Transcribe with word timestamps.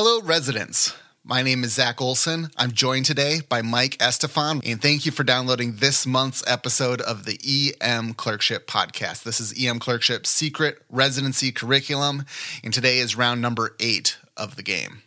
Hello, 0.00 0.22
residents. 0.22 0.94
My 1.24 1.42
name 1.42 1.64
is 1.64 1.72
Zack 1.72 2.00
Olson. 2.00 2.50
I'm 2.56 2.70
joined 2.70 3.04
today 3.04 3.40
by 3.48 3.62
Mike 3.62 3.98
Estefan, 3.98 4.60
and 4.64 4.80
thank 4.80 5.04
you 5.04 5.10
for 5.10 5.24
downloading 5.24 5.78
this 5.78 6.06
month's 6.06 6.44
episode 6.46 7.00
of 7.00 7.24
the 7.24 7.74
EM 7.82 8.14
Clerkship 8.14 8.68
Podcast. 8.68 9.24
This 9.24 9.40
is 9.40 9.52
EM 9.60 9.80
Clerkship's 9.80 10.28
secret 10.28 10.80
residency 10.88 11.50
curriculum, 11.50 12.26
and 12.62 12.72
today 12.72 12.98
is 12.98 13.16
round 13.16 13.42
number 13.42 13.74
eight 13.80 14.18
of 14.36 14.54
the 14.54 14.62
game. 14.62 15.02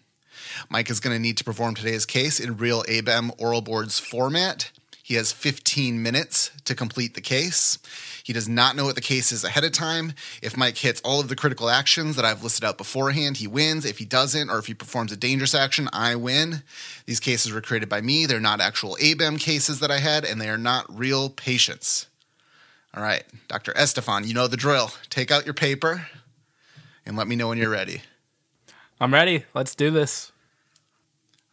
Mike 0.69 0.89
is 0.89 0.99
going 0.99 1.15
to 1.15 1.21
need 1.21 1.37
to 1.37 1.45
perform 1.45 1.73
today's 1.73 2.05
case 2.05 2.37
in 2.37 2.57
real 2.57 2.83
ABEM 2.89 3.31
oral 3.39 3.61
boards 3.61 3.97
format. 3.97 4.73
He 5.03 5.15
has 5.15 5.31
15 5.31 6.01
minutes 6.01 6.51
to 6.65 6.75
complete 6.75 7.15
the 7.15 7.21
case. 7.21 7.79
He 8.23 8.33
does 8.33 8.47
not 8.47 8.75
know 8.75 8.85
what 8.85 8.95
the 8.95 9.01
case 9.01 9.31
is 9.31 9.43
ahead 9.43 9.63
of 9.63 9.71
time. 9.71 10.13
If 10.41 10.55
Mike 10.55 10.77
hits 10.77 11.01
all 11.01 11.19
of 11.19 11.27
the 11.27 11.35
critical 11.35 11.69
actions 11.69 12.15
that 12.15 12.25
I've 12.25 12.43
listed 12.43 12.63
out 12.63 12.77
beforehand, 12.77 13.37
he 13.37 13.47
wins. 13.47 13.83
If 13.83 13.97
he 13.97 14.05
doesn't, 14.05 14.49
or 14.49 14.59
if 14.59 14.67
he 14.67 14.73
performs 14.73 15.11
a 15.11 15.17
dangerous 15.17 15.55
action, 15.55 15.89
I 15.91 16.15
win. 16.15 16.63
These 17.05 17.19
cases 17.19 17.51
were 17.51 17.61
created 17.61 17.89
by 17.89 18.01
me. 18.01 18.25
They're 18.25 18.39
not 18.39 18.61
actual 18.61 18.95
ABEM 19.01 19.39
cases 19.39 19.79
that 19.79 19.91
I 19.91 19.97
had, 19.97 20.23
and 20.23 20.39
they 20.39 20.49
are 20.49 20.57
not 20.57 20.85
real 20.95 21.29
patients. 21.29 22.07
All 22.93 23.01
right, 23.01 23.23
Dr. 23.47 23.71
Estefan, 23.73 24.27
you 24.27 24.33
know 24.33 24.47
the 24.47 24.57
drill. 24.57 24.91
Take 25.09 25.31
out 25.31 25.45
your 25.45 25.53
paper 25.53 26.07
and 27.05 27.15
let 27.15 27.27
me 27.27 27.35
know 27.35 27.47
when 27.47 27.57
you're 27.57 27.69
ready. 27.69 28.01
I'm 28.99 29.13
ready. 29.13 29.45
Let's 29.53 29.73
do 29.73 29.89
this. 29.89 30.31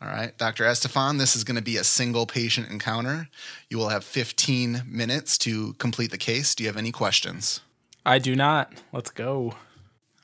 All 0.00 0.08
right, 0.08 0.36
Dr. 0.38 0.64
Estefan, 0.64 1.18
this 1.18 1.34
is 1.34 1.42
going 1.42 1.56
to 1.56 1.62
be 1.62 1.76
a 1.76 1.82
single 1.82 2.24
patient 2.24 2.70
encounter. 2.70 3.28
You 3.68 3.78
will 3.78 3.88
have 3.88 4.04
15 4.04 4.82
minutes 4.86 5.36
to 5.38 5.72
complete 5.74 6.12
the 6.12 6.18
case. 6.18 6.54
Do 6.54 6.62
you 6.62 6.68
have 6.68 6.76
any 6.76 6.92
questions? 6.92 7.60
I 8.06 8.20
do 8.20 8.36
not. 8.36 8.72
Let's 8.92 9.10
go. 9.10 9.56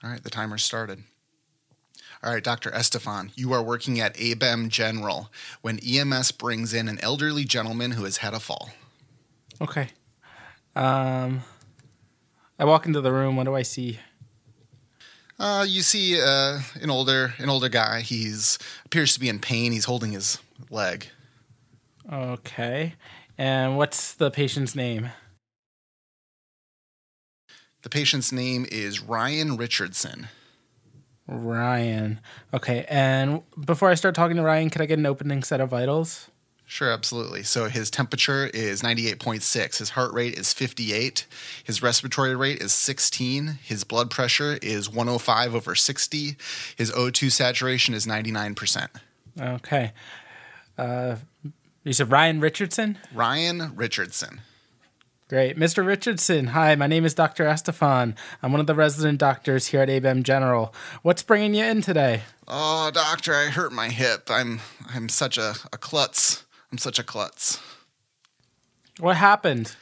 All 0.03 0.11
right, 0.11 0.23
the 0.23 0.31
timer 0.31 0.59
started. 0.59 1.03
All 2.23 2.33
right, 2.33 2.43
Dr. 2.43 2.71
Estefan, 2.71 3.33
you 3.35 3.53
are 3.53 3.63
working 3.63 4.01
at 4.01 4.15
ABEM 4.15 4.69
General 4.69 5.29
when 5.61 5.81
EMS 5.81 6.31
brings 6.33 6.73
in 6.73 6.89
an 6.89 6.99
elderly 7.03 7.45
gentleman 7.45 7.91
who 7.93 8.05
has 8.05 8.19
had 8.19 8.33
a 8.33 8.41
fall. 8.41 8.71
Okay. 9.61 9.89
Um, 10.77 11.43
I 12.59 12.65
walk 12.65 12.87
into 12.87 13.01
the 13.01 13.13
room. 13.13 13.37
What 13.37 13.45
do 13.45 13.55
I 13.55 13.63
see? 13.63 13.99
Uh, 15.39 15.65
you 15.69 15.83
see 15.83 16.21
uh, 16.21 16.61
an 16.81 16.91
older 16.91 17.35
an 17.39 17.49
older 17.49 17.69
guy. 17.69 18.01
He's 18.01 18.59
appears 18.85 19.15
to 19.15 19.21
be 19.21 19.29
in 19.29 19.41
pain. 19.41 19.73
He's 19.73 19.87
holding 19.87 20.13
his 20.13 20.39
leg. 20.71 21.07
Okay. 22.13 22.95
And 23.37 23.77
what's 23.77 24.15
the 24.15 24.31
patient's 24.31 24.75
name? 24.75 25.11
The 27.83 27.91
patient's 27.91 28.33
name 28.33 28.67
is 28.71 29.01
Ryan 29.01 29.57
Richardson. 29.57 30.29
Ryan. 31.27 32.21
Okay. 32.53 32.85
And 32.89 33.43
before 33.65 33.91
I 33.91 33.95
start 33.95 34.15
talking 34.15 34.37
to 34.37 34.43
Ryan, 34.43 34.71
can 34.71 34.83
I 34.83 34.87
get 34.87 34.99
an 34.99 35.07
opening 35.07 35.43
set 35.43 35.61
of 35.61 35.71
vitals? 35.71 36.31
Sure, 36.75 36.91
absolutely. 36.91 37.45
So 37.45 37.67
his 37.67 37.89
temperature 37.89 38.47
is 38.53 38.83
98.6. 38.83 39.79
His 39.79 39.91
heart 39.91 40.13
rate 40.13 40.37
is 40.37 40.53
58. 40.53 41.25
His 41.63 41.81
respiratory 41.85 42.35
rate 42.35 42.61
is 42.61 42.73
16. 42.73 43.61
His 43.63 43.85
blood 43.85 44.11
pressure 44.11 44.59
is 44.61 44.91
105 44.91 45.55
over 45.55 45.77
60. 45.77 46.35
His 46.75 46.91
O2 46.91 47.31
saturation 47.31 47.95
is 47.95 48.07
99%. 48.07 48.89
Okay. 49.41 49.93
Uh, 50.77 51.15
you 51.85 51.93
said 51.93 52.11
Ryan 52.11 52.41
Richardson? 52.41 52.99
Ryan 53.15 53.71
Richardson. 53.77 54.41
Great. 55.29 55.57
Mr. 55.57 55.87
Richardson, 55.87 56.49
hi, 56.49 56.75
my 56.75 56.89
name 56.89 57.05
is 57.05 57.15
Dr. 57.15 57.45
Estefan. 57.45 58.17
I'm 58.43 58.51
one 58.51 58.61
of 58.61 58.67
the 58.67 58.75
resident 58.75 59.21
doctors 59.21 59.69
here 59.69 59.81
at 59.81 59.89
ABEM 59.89 60.25
General. 60.25 60.75
What's 61.03 61.23
bringing 61.23 61.55
you 61.55 61.65
in 61.65 61.83
today? 61.83 62.23
Oh, 62.49 62.91
doctor, 62.93 63.33
I 63.33 63.47
hurt 63.47 63.73
my 63.73 63.91
hip. 63.91 64.29
I'm 64.29 64.61
I'm 64.93 65.09
such 65.09 65.39
a, 65.39 65.55
a 65.73 65.79
klutz. 65.79 66.44
I'm 66.75 66.79
such 66.79 66.99
a 66.99 67.05
klutz. 67.05 67.61
What 68.99 69.17
happened? 69.17 69.77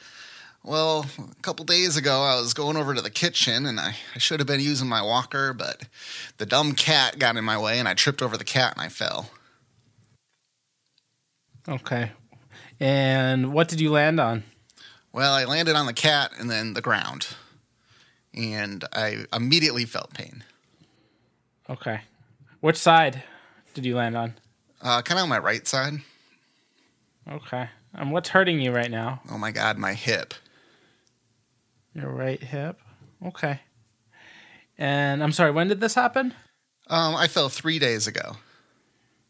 Well, 0.63 1.07
a 1.17 1.41
couple 1.41 1.65
days 1.65 1.97
ago, 1.97 2.21
I 2.21 2.39
was 2.39 2.53
going 2.53 2.77
over 2.77 2.93
to 2.93 3.01
the 3.01 3.09
kitchen 3.09 3.65
and 3.65 3.79
I, 3.79 3.95
I 4.13 4.19
should 4.19 4.39
have 4.39 4.45
been 4.45 4.59
using 4.59 4.87
my 4.87 5.01
walker, 5.01 5.53
but 5.53 5.87
the 6.37 6.45
dumb 6.45 6.73
cat 6.73 7.17
got 7.17 7.35
in 7.35 7.43
my 7.43 7.57
way 7.57 7.79
and 7.79 7.87
I 7.87 7.95
tripped 7.95 8.21
over 8.21 8.37
the 8.37 8.43
cat 8.43 8.73
and 8.77 8.85
I 8.85 8.89
fell. 8.89 9.31
Okay. 11.67 12.11
And 12.79 13.53
what 13.53 13.69
did 13.69 13.81
you 13.81 13.89
land 13.89 14.19
on? 14.19 14.43
Well, 15.11 15.33
I 15.33 15.45
landed 15.45 15.75
on 15.75 15.87
the 15.87 15.93
cat 15.93 16.33
and 16.37 16.47
then 16.47 16.75
the 16.75 16.81
ground. 16.81 17.29
And 18.35 18.85
I 18.93 19.25
immediately 19.33 19.85
felt 19.85 20.13
pain. 20.13 20.43
Okay. 21.67 22.01
Which 22.59 22.77
side 22.77 23.23
did 23.73 23.83
you 23.83 23.95
land 23.95 24.15
on? 24.15 24.35
Uh, 24.79 25.01
kind 25.01 25.17
of 25.17 25.23
on 25.23 25.29
my 25.29 25.39
right 25.39 25.67
side. 25.67 25.93
Okay. 27.29 27.69
And 27.93 28.11
what's 28.11 28.29
hurting 28.29 28.59
you 28.59 28.71
right 28.71 28.91
now? 28.91 29.21
Oh 29.31 29.37
my 29.37 29.51
God, 29.51 29.77
my 29.77 29.93
hip. 29.93 30.33
Your 31.93 32.09
right 32.09 32.41
hip. 32.41 32.79
Okay. 33.25 33.61
And 34.77 35.23
I'm 35.23 35.31
sorry, 35.31 35.51
when 35.51 35.67
did 35.67 35.79
this 35.79 35.95
happen? 35.95 36.33
Um, 36.87 37.15
I 37.15 37.27
fell 37.27 37.49
three 37.49 37.79
days 37.79 38.07
ago. 38.07 38.37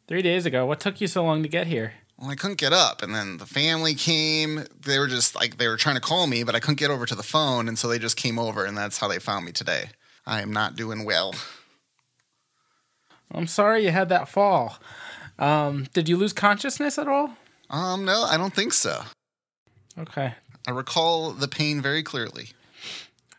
Three 0.07 0.21
days 0.21 0.45
ago. 0.45 0.65
What 0.65 0.79
took 0.79 1.01
you 1.01 1.07
so 1.07 1.23
long 1.23 1.43
to 1.43 1.49
get 1.49 1.67
here? 1.67 1.93
Well, 2.17 2.29
I 2.29 2.35
couldn't 2.35 2.59
get 2.59 2.73
up, 2.73 3.01
and 3.01 3.13
then 3.13 3.37
the 3.37 3.45
family 3.45 3.95
came. 3.95 4.65
They 4.85 4.99
were 4.99 5.07
just 5.07 5.35
like 5.35 5.57
they 5.57 5.67
were 5.67 5.77
trying 5.77 5.95
to 5.95 6.01
call 6.01 6.27
me, 6.27 6.43
but 6.43 6.55
I 6.55 6.59
couldn't 6.59 6.79
get 6.79 6.91
over 6.91 7.05
to 7.05 7.15
the 7.15 7.23
phone, 7.23 7.67
and 7.67 7.77
so 7.77 7.87
they 7.87 7.99
just 7.99 8.17
came 8.17 8.39
over, 8.39 8.65
and 8.65 8.77
that's 8.77 8.99
how 8.99 9.07
they 9.07 9.19
found 9.19 9.45
me 9.45 9.51
today. 9.51 9.89
I 10.25 10.41
am 10.41 10.53
not 10.53 10.75
doing 10.75 11.05
well. 11.05 11.33
I'm 13.31 13.47
sorry 13.47 13.83
you 13.83 13.91
had 13.91 14.09
that 14.09 14.29
fall. 14.29 14.77
Um, 15.39 15.87
did 15.93 16.07
you 16.07 16.15
lose 16.15 16.33
consciousness 16.33 16.97
at 16.97 17.07
all? 17.07 17.35
Um, 17.73 18.05
no, 18.05 18.23
I 18.23 18.37
don't 18.37 18.53
think 18.53 18.71
so. 18.71 19.01
Okay. 19.97 20.35
I 20.67 20.71
recall 20.71 21.31
the 21.31 21.47
pain 21.47 21.81
very 21.81 22.03
clearly. 22.03 22.49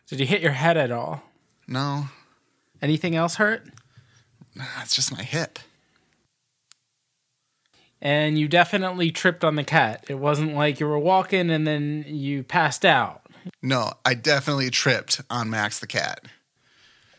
Did 0.07 0.19
you 0.19 0.25
hit 0.27 0.41
your 0.41 0.51
head 0.51 0.77
at 0.77 0.91
all? 0.91 1.23
No, 1.67 2.09
Anything 2.81 3.15
else 3.15 3.35
hurt? 3.35 3.63
Nah, 4.53 4.65
it's 4.81 4.93
just 4.95 5.11
my 5.11 5.23
hip. 5.23 5.57
And 8.01 8.37
you 8.37 8.47
definitely 8.47 9.09
tripped 9.09 9.43
on 9.43 9.55
the 9.55 9.63
cat. 9.63 10.05
It 10.07 10.15
wasn't 10.19 10.53
like 10.53 10.79
you 10.79 10.85
were 10.87 10.99
walking 10.99 11.49
and 11.49 11.65
then 11.65 12.05
you 12.07 12.43
passed 12.43 12.85
out. 12.85 13.23
No, 13.63 13.93
I 14.05 14.13
definitely 14.13 14.69
tripped 14.69 15.21
on 15.31 15.49
Max 15.49 15.79
the 15.79 15.87
cat. 15.87 16.21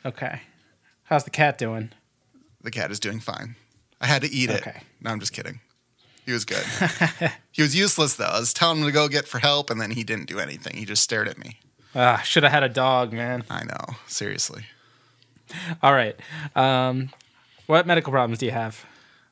Okay. 0.04 0.42
How's 1.04 1.24
the 1.24 1.30
cat 1.30 1.58
doing? 1.58 1.90
The 2.62 2.70
cat 2.70 2.90
is 2.90 3.00
doing 3.00 3.18
fine. 3.18 3.56
I 4.00 4.06
had 4.06 4.22
to 4.22 4.30
eat 4.30 4.50
it. 4.50 4.60
Okay. 4.60 4.82
No, 5.00 5.10
I'm 5.10 5.18
just 5.20 5.32
kidding. 5.32 5.60
He 6.26 6.32
was 6.32 6.44
good. 6.44 6.64
he 7.52 7.62
was 7.62 7.76
useless 7.76 8.14
though. 8.14 8.24
I 8.24 8.40
was 8.40 8.52
telling 8.52 8.80
him 8.80 8.86
to 8.86 8.92
go 8.92 9.08
get 9.08 9.28
for 9.28 9.38
help, 9.38 9.70
and 9.70 9.80
then 9.80 9.92
he 9.92 10.02
didn't 10.02 10.26
do 10.26 10.40
anything. 10.40 10.76
He 10.76 10.84
just 10.84 11.02
stared 11.02 11.28
at 11.28 11.38
me. 11.38 11.60
Ah, 11.94 12.20
should 12.24 12.42
have 12.42 12.52
had 12.52 12.64
a 12.64 12.68
dog, 12.68 13.12
man. 13.12 13.44
I 13.48 13.64
know, 13.64 13.94
seriously. 14.08 14.66
All 15.82 15.94
right. 15.94 16.16
Um, 16.56 17.10
what 17.66 17.86
medical 17.86 18.10
problems 18.10 18.40
do 18.40 18.46
you 18.46 18.52
have? 18.52 18.84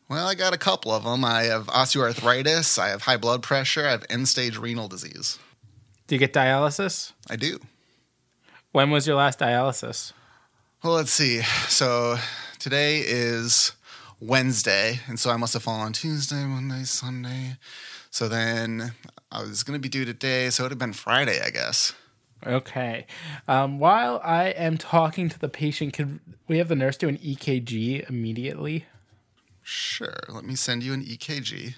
Well, 0.09 0.27
I 0.27 0.35
got 0.35 0.55
a 0.55 0.59
couple 0.59 0.93
of 0.93 1.05
them. 1.05 1.25
I 1.25 1.43
have 1.45 1.67
osteoarthritis. 1.67 2.79
I 2.79 2.89
have 2.89 3.03
high 3.03 3.17
blood 3.17 3.43
pressure. 3.43 3.87
I 3.87 3.91
have 3.91 4.05
end-stage 4.09 4.57
renal 4.57 4.87
disease. 4.87 5.39
Do 6.07 6.15
you 6.15 6.19
get 6.19 6.33
dialysis? 6.33 7.13
I 7.29 7.37
do. 7.37 7.59
When 8.73 8.91
was 8.91 9.07
your 9.07 9.17
last 9.17 9.39
dialysis? 9.41 10.13
Well, 10.83 10.95
let's 10.95 11.11
see. 11.11 11.43
So 11.69 12.19
today 12.59 12.99
is 13.01 13.73
Wednesday, 14.21 15.01
and 15.07 15.19
so 15.19 15.31
I 15.31 15.37
must 15.37 15.53
have 15.55 15.63
fallen 15.63 15.83
on 15.83 15.93
Tuesday, 15.93 16.45
Monday, 16.45 16.85
Sunday. 16.85 17.57
So 18.11 18.29
then 18.29 18.93
I 19.31 19.43
was 19.43 19.63
going 19.63 19.77
to 19.77 19.83
be 19.83 19.89
due 19.89 20.05
today, 20.05 20.51
so 20.51 20.63
it 20.63 20.67
would 20.67 20.73
have 20.73 20.79
been 20.79 20.93
Friday, 20.93 21.41
I 21.45 21.51
guess. 21.51 21.93
Okay. 22.47 23.07
Um, 23.49 23.79
while 23.79 24.21
I 24.23 24.49
am 24.49 24.79
talking 24.79 25.29
to 25.29 25.39
the 25.39 25.49
patient, 25.49 25.95
could 25.95 26.21
we 26.47 26.59
have 26.59 26.69
the 26.69 26.77
nurse 26.77 26.97
do 26.97 27.09
an 27.09 27.19
EKG 27.19 28.09
immediately? 28.09 28.87
Sure. 29.63 30.21
Let 30.29 30.45
me 30.45 30.55
send 30.55 30.83
you 30.83 30.93
an 30.93 31.03
EKG. 31.03 31.75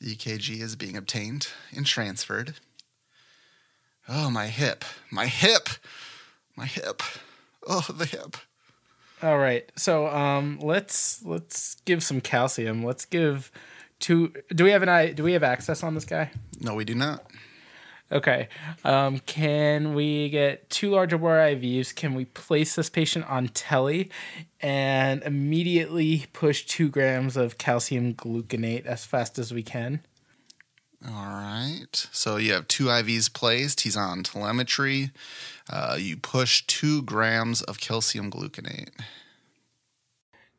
The 0.00 0.14
EKG 0.14 0.60
is 0.60 0.76
being 0.76 0.96
obtained 0.96 1.48
and 1.74 1.86
transferred. 1.86 2.54
Oh, 4.08 4.30
my 4.30 4.46
hip. 4.48 4.84
My 5.10 5.26
hip. 5.26 5.68
My 6.54 6.66
hip. 6.66 7.02
Oh, 7.66 7.84
the 7.88 8.04
hip. 8.06 8.36
All 9.26 9.38
right. 9.38 9.68
So 9.74 10.06
um, 10.06 10.60
let's 10.62 11.20
let's 11.24 11.74
give 11.84 12.04
some 12.04 12.20
calcium. 12.20 12.84
Let's 12.84 13.04
give 13.04 13.50
two. 13.98 14.32
Do 14.54 14.62
we 14.62 14.70
have 14.70 14.84
an 14.84 14.88
eye? 14.88 15.10
Do 15.10 15.24
we 15.24 15.32
have 15.32 15.42
access 15.42 15.82
on 15.82 15.96
this 15.96 16.04
guy? 16.04 16.30
No, 16.60 16.76
we 16.76 16.84
do 16.84 16.94
not. 16.94 17.26
Okay. 18.12 18.48
Um, 18.84 19.18
can 19.18 19.94
we 19.94 20.28
get 20.28 20.70
two 20.70 20.90
larger 20.90 21.18
bore 21.18 21.38
IVs? 21.38 21.92
Can 21.92 22.14
we 22.14 22.26
place 22.26 22.76
this 22.76 22.88
patient 22.88 23.28
on 23.28 23.48
telly 23.48 24.12
and 24.60 25.24
immediately 25.24 26.26
push 26.32 26.64
two 26.64 26.88
grams 26.88 27.36
of 27.36 27.58
calcium 27.58 28.14
gluconate 28.14 28.86
as 28.86 29.04
fast 29.04 29.40
as 29.40 29.52
we 29.52 29.64
can? 29.64 30.02
All 31.04 31.26
right. 31.26 32.06
So 32.10 32.36
you 32.36 32.52
have 32.52 32.68
two 32.68 32.86
IVs 32.86 33.32
placed. 33.32 33.82
He's 33.82 33.96
on 33.96 34.22
telemetry. 34.22 35.10
Uh, 35.68 35.96
you 35.98 36.16
push 36.16 36.62
two 36.66 37.02
grams 37.02 37.62
of 37.62 37.80
calcium 37.80 38.30
gluconate. 38.30 38.90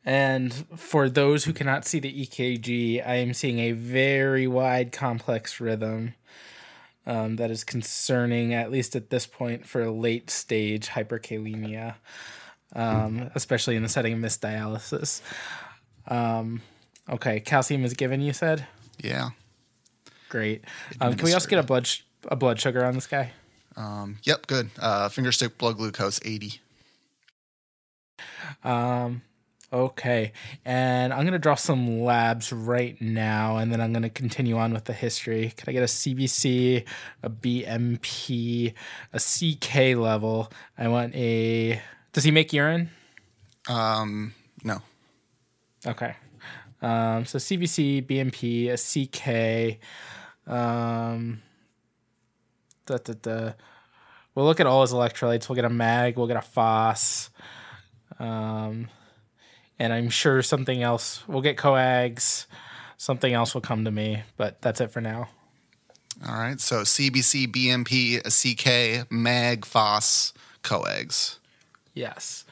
And 0.06 0.54
for 0.76 1.10
those 1.10 1.44
who 1.44 1.54
cannot 1.54 1.86
see 1.86 2.00
the 2.00 2.26
EKG, 2.26 3.06
I 3.06 3.16
am 3.16 3.34
seeing 3.34 3.60
a 3.60 3.74
very 3.74 4.48
wide 4.48 4.94
complex 4.94 5.60
rhythm 5.60 6.14
um, 7.06 7.36
that 7.38 7.52
is 7.52 7.66
concerning, 7.66 8.54
at 8.54 8.72
least 8.72 8.96
at 8.96 9.10
this 9.10 9.26
point, 9.26 9.66
for 9.66 9.90
late 9.90 10.30
stage 10.30 10.88
hyperkalemia, 10.90 11.96
um, 12.74 13.32
especially 13.36 13.76
in 13.76 13.84
the 13.84 13.90
setting 13.90 14.14
of 14.14 14.20
missed 14.20 14.42
dialysis. 14.42 15.22
Um, 16.08 16.62
okay, 17.10 17.42
calcium 17.42 17.84
is 17.84 17.94
given, 17.94 18.22
you 18.22 18.32
said? 18.32 18.66
Yeah. 19.04 19.32
Great. 20.30 20.64
Um, 21.00 21.14
can 21.16 21.26
we 21.26 21.34
also 21.34 21.48
get 21.48 21.60
a 21.60 21.64
blood, 21.64 21.88
sh- 21.88 22.02
a 22.28 22.36
blood 22.36 22.60
sugar 22.60 22.86
on 22.86 22.96
this 22.96 23.08
guy? 23.08 23.32
Um, 23.76 24.18
yep, 24.24 24.48
good. 24.48 24.70
Uh, 24.80 25.08
finger 25.10 25.32
stick 25.32 25.58
blood 25.58 25.78
glucose 25.78 26.20
80. 26.26 26.60
Um, 28.64 29.22
okay. 29.72 30.32
And 30.66 31.14
I'm 31.14 31.22
going 31.22 31.34
to 31.34 31.40
draw 31.40 31.56
some 31.56 32.02
labs 32.02 32.52
right 32.52 33.00
now, 33.00 33.58
and 33.58 33.72
then 33.72 33.80
I'm 33.80 33.94
going 33.94 34.04
to 34.04 34.10
continue 34.10 34.58
on 34.58 34.74
with 34.74 34.86
the 34.86 34.94
history. 34.94 35.54
Can 35.56 35.70
I 35.70 35.74
get 35.74 35.84
a 35.84 35.86
CBC, 35.86 36.86
a 37.24 37.30
BMP, 37.30 38.74
a 39.14 39.20
CK 39.20 39.98
level? 39.98 40.52
I 40.78 40.88
want 40.88 41.16
a. 41.16 41.82
Does 42.14 42.24
he 42.24 42.32
make 42.32 42.52
urine? 42.52 42.90
Um, 43.70 44.34
no. 44.64 44.82
Okay. 45.86 46.16
Um, 46.82 47.26
so 47.26 47.38
CBC, 47.38 48.06
BMP, 48.06 48.70
a 48.72 48.78
CK. 48.78 49.80
Um, 50.48 51.42
da, 52.86 52.98
da, 52.98 53.14
da. 53.22 53.52
We'll 54.34 54.46
look 54.46 54.60
at 54.60 54.68
all 54.68 54.82
his 54.82 54.94
electrolytes. 54.94 55.50
We'll 55.50 55.56
get 55.56 55.66
a 55.66 55.70
mag. 55.70 56.18
We'll 56.18 56.28
get 56.28 56.38
a 56.38 56.42
phos. 56.42 57.30
Um, 58.20 58.90
and 59.80 59.94
I'm 59.94 60.10
sure 60.10 60.42
something 60.42 60.82
else. 60.82 61.24
We'll 61.28 61.42
get 61.42 61.58
coags. 61.58 62.48
Something 62.98 63.34
else 63.34 63.54
will 63.54 63.62
come 63.62 63.86
to 63.86 63.92
me, 63.92 64.24
but 64.38 64.62
that's 64.62 64.82
it 64.82 64.92
for 64.92 65.02
now. 65.02 65.30
All 66.28 66.36
right. 66.36 66.60
So 66.60 66.82
CBC, 66.82 67.48
BMP, 67.48 68.22
CK, 68.24 69.12
MAG, 69.12 69.66
phos, 69.66 70.34
coags. 70.64 71.38
Yes. 71.94 72.46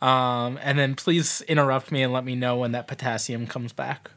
Um, 0.00 0.58
and 0.62 0.78
then 0.78 0.94
please 0.94 1.42
interrupt 1.42 1.90
me 1.90 2.02
and 2.02 2.12
let 2.12 2.24
me 2.24 2.34
know 2.34 2.56
when 2.58 2.72
that 2.72 2.86
potassium 2.86 3.46
comes 3.46 3.72
back. 3.72 4.10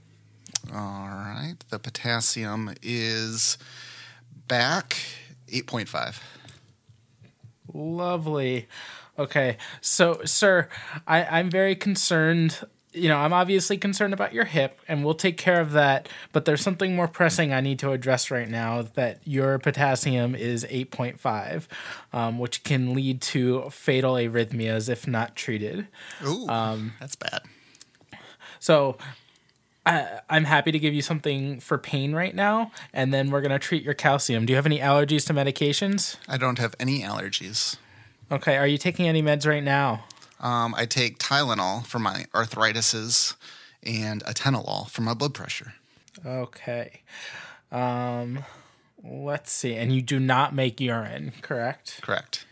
All 0.74 1.08
right. 1.08 1.56
The 1.70 1.80
potassium 1.80 2.74
is 2.82 3.58
back 4.48 4.98
8.5. 5.48 6.20
Lovely. 7.74 8.68
Okay. 9.18 9.58
So, 9.82 10.22
sir, 10.26 10.70
I, 11.08 11.24
I'm 11.24 11.50
very 11.50 11.76
concerned. 11.76 12.66
You 12.92 13.08
know, 13.08 13.18
I'm 13.18 13.34
obviously 13.34 13.78
concerned 13.78 14.14
about 14.14 14.34
your 14.34 14.46
hip, 14.46 14.80
and 14.88 15.06
we'll 15.06 15.14
take 15.14 15.38
care 15.38 15.62
of 15.62 15.74
that. 15.74 16.10
But 16.32 16.46
there's 16.46 16.62
something 16.62 16.96
more 16.96 17.08
pressing 17.08 17.54
I 17.54 17.62
need 17.62 17.80
to 17.80 17.92
address 17.92 18.32
right 18.32 18.50
now 18.50 18.82
that 18.96 19.20
your 19.26 19.60
potassium 19.60 20.34
is 20.34 20.66
8.5, 20.66 21.68
um, 22.14 22.40
which 22.40 22.64
can 22.64 22.96
lead 22.96 23.22
to 23.22 23.70
fatal 23.70 24.16
arrhythmias 24.16 24.90
if 24.90 25.08
not 25.08 25.36
treated. 25.36 25.88
Ooh, 26.26 26.48
that's 27.00 27.16
bad. 27.16 27.42
So 28.60 28.98
I, 29.90 30.22
I'm 30.30 30.44
happy 30.44 30.72
to 30.72 30.78
give 30.78 30.94
you 30.94 31.02
something 31.02 31.60
for 31.60 31.80
pain 31.80 32.14
right 32.14 32.36
now, 32.36 32.72
and 32.94 33.12
then 33.12 33.32
we're 33.32 33.42
going 33.42 33.52
to 33.52 33.60
treat 33.60 33.84
your 33.84 33.96
calcium. 33.96 34.46
Do 34.46 34.54
you 34.54 34.58
have 34.58 34.68
any 34.68 34.78
allergies 34.78 35.26
to 35.28 35.34
medications? 35.34 36.16
I 36.28 36.38
don't 36.38 36.60
have 36.60 36.76
any 36.80 37.02
allergies. 37.02 37.78
Okay. 38.32 38.58
Are 38.58 38.68
you 38.68 38.78
taking 38.78 39.08
any 39.08 39.24
meds 39.24 39.48
right 39.48 39.64
now? 39.64 40.06
Um, 40.40 40.76
I 40.76 40.86
take 40.86 41.18
Tylenol 41.18 41.86
for 41.86 41.98
my 41.98 42.26
arthritises 42.34 43.36
and 43.82 44.24
atenolol 44.26 44.90
for 44.90 45.02
my 45.02 45.16
blood 45.16 45.34
pressure. 45.34 45.74
Okay. 46.24 47.02
Um, 47.72 48.44
let's 49.04 49.52
see. 49.52 49.76
And 49.76 49.92
you 49.92 50.04
do 50.04 50.20
not 50.20 50.54
make 50.54 50.80
urine, 50.80 51.34
correct? 51.42 52.00
Correct. 52.04 52.46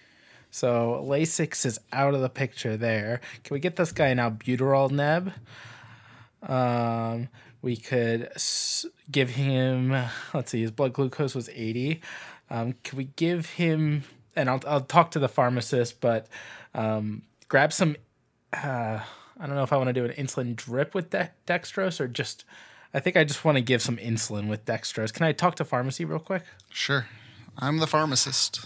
So 0.49 1.05
Lasix 1.07 1.67
is 1.67 1.79
out 1.93 2.15
of 2.15 2.21
the 2.21 2.29
picture 2.29 2.75
there. 2.77 3.21
Can 3.43 3.53
we 3.53 3.59
get 3.59 3.75
this 3.75 3.91
guy 3.91 4.07
an 4.07 4.17
albuterol 4.17 4.89
neb? 4.89 5.33
Um, 6.43 7.29
we 7.61 7.77
could 7.77 8.29
give 9.11 9.31
him. 9.31 9.91
Let's 10.33 10.51
see. 10.51 10.61
His 10.61 10.71
blood 10.71 10.93
glucose 10.93 11.35
was 11.35 11.49
eighty. 11.49 12.01
Um, 12.49 12.75
can 12.83 12.97
we 12.97 13.05
give 13.15 13.51
him? 13.51 14.03
And 14.35 14.49
I'll 14.49 14.61
I'll 14.67 14.81
talk 14.81 15.11
to 15.11 15.19
the 15.19 15.29
pharmacist, 15.29 15.99
but 15.99 16.27
um, 16.73 17.23
grab 17.47 17.73
some. 17.73 17.95
Uh, 18.53 18.99
I 19.39 19.45
don't 19.45 19.55
know 19.55 19.63
if 19.63 19.73
I 19.73 19.77
want 19.77 19.87
to 19.87 19.93
do 19.93 20.05
an 20.05 20.11
insulin 20.11 20.55
drip 20.55 20.93
with 20.93 21.09
de- 21.09 21.31
dextrose 21.45 21.99
or 21.99 22.07
just. 22.07 22.45
I 22.93 22.99
think 22.99 23.17
I 23.17 23.23
just 23.25 23.43
want 23.43 23.57
to 23.57 23.61
give 23.61 23.81
some 23.81 23.97
insulin 23.97 24.47
with 24.47 24.65
dextrose. 24.65 25.13
Can 25.13 25.25
I 25.25 25.33
talk 25.33 25.55
to 25.55 25.65
pharmacy 25.65 26.05
real 26.05 26.19
quick? 26.19 26.43
Sure. 26.69 27.07
I'm 27.57 27.79
the 27.79 27.87
pharmacist. 27.87 28.65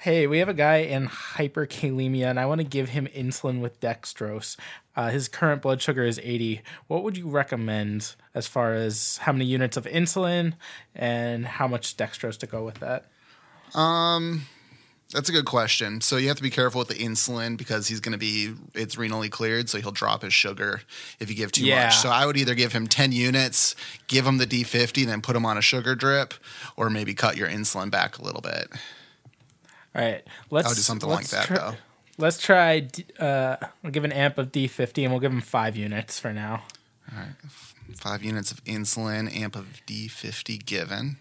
Hey, 0.00 0.26
we 0.26 0.38
have 0.38 0.48
a 0.48 0.54
guy 0.54 0.76
in 0.78 1.08
hyperkalemia, 1.08 2.24
and 2.30 2.40
I 2.40 2.46
want 2.46 2.60
to 2.62 2.66
give 2.66 2.88
him 2.88 3.06
insulin 3.08 3.60
with 3.60 3.80
dextrose. 3.80 4.56
Uh, 4.96 5.10
his 5.10 5.28
current 5.28 5.60
blood 5.60 5.82
sugar 5.82 6.04
is 6.04 6.18
80. 6.22 6.62
What 6.86 7.04
would 7.04 7.18
you 7.18 7.28
recommend 7.28 8.14
as 8.34 8.46
far 8.46 8.72
as 8.72 9.18
how 9.18 9.32
many 9.32 9.44
units 9.44 9.76
of 9.76 9.84
insulin 9.84 10.54
and 10.94 11.44
how 11.44 11.68
much 11.68 11.98
dextrose 11.98 12.38
to 12.38 12.46
go 12.46 12.64
with 12.64 12.76
that? 12.76 13.04
Um, 13.78 14.46
that's 15.12 15.28
a 15.28 15.32
good 15.32 15.44
question. 15.44 16.00
So 16.00 16.16
you 16.16 16.28
have 16.28 16.38
to 16.38 16.42
be 16.42 16.48
careful 16.48 16.78
with 16.78 16.88
the 16.88 16.94
insulin 16.94 17.58
because 17.58 17.88
he's 17.88 18.00
going 18.00 18.12
to 18.12 18.18
be 18.18 18.54
it's 18.74 18.96
renally 18.96 19.30
cleared, 19.30 19.68
so 19.68 19.80
he'll 19.80 19.92
drop 19.92 20.22
his 20.22 20.32
sugar 20.32 20.80
if 21.18 21.28
you 21.28 21.36
give 21.36 21.52
too 21.52 21.66
Yeah. 21.66 21.84
much. 21.84 21.96
So 21.96 22.08
I 22.08 22.24
would 22.24 22.38
either 22.38 22.54
give 22.54 22.72
him 22.72 22.86
10 22.86 23.12
units, 23.12 23.76
give 24.06 24.26
him 24.26 24.38
the 24.38 24.46
D50, 24.46 25.04
then 25.04 25.20
put 25.20 25.36
him 25.36 25.44
on 25.44 25.58
a 25.58 25.62
sugar 25.62 25.94
drip, 25.94 26.32
or 26.74 26.88
maybe 26.88 27.12
cut 27.12 27.36
your 27.36 27.48
insulin 27.48 27.90
back 27.90 28.16
a 28.16 28.22
little 28.22 28.40
bit. 28.40 28.70
All 29.94 30.02
right, 30.02 30.22
let's 30.50 30.66
I 30.66 30.70
would 30.70 30.76
do 30.76 30.82
something 30.82 31.08
like 31.08 31.18
let's 31.18 31.30
that 31.32 31.46
try- 31.46 31.56
though. 31.56 31.74
Let's 32.18 32.38
try. 32.38 32.80
d- 32.80 33.06
Uh, 33.18 33.56
we'll 33.82 33.92
give 33.92 34.04
an 34.04 34.12
amp 34.12 34.36
of 34.38 34.52
D50, 34.52 35.02
and 35.04 35.10
we'll 35.12 35.20
give 35.20 35.32
him 35.32 35.40
five 35.40 35.76
units 35.76 36.20
for 36.20 36.32
now. 36.32 36.62
All 37.12 37.18
right, 37.18 37.34
Five 37.96 38.22
units 38.22 38.52
of 38.52 38.62
insulin, 38.64 39.34
amp 39.34 39.56
of 39.56 39.80
D50 39.86 40.64
given. 40.64 41.16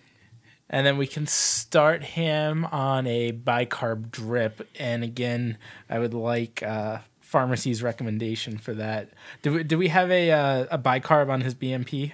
And 0.69 0.85
then 0.85 0.97
we 0.97 1.07
can 1.07 1.25
start 1.25 2.03
him 2.03 2.65
on 2.65 3.07
a 3.07 3.31
bicarb 3.31 4.11
drip. 4.11 4.67
And 4.77 5.03
again, 5.03 5.57
I 5.89 5.97
would 5.97 6.13
like 6.13 6.61
uh, 6.61 6.99
pharmacy's 7.21 7.81
recommendation 7.81 8.59
for 8.59 8.75
that. 8.75 9.09
Do 9.41 9.53
we, 9.53 9.63
do 9.63 9.77
we 9.79 9.87
have 9.87 10.11
a 10.11 10.31
uh, 10.31 10.65
a 10.69 10.77
bicarb 10.77 11.29
on 11.29 11.41
his 11.41 11.55
BMP? 11.55 12.11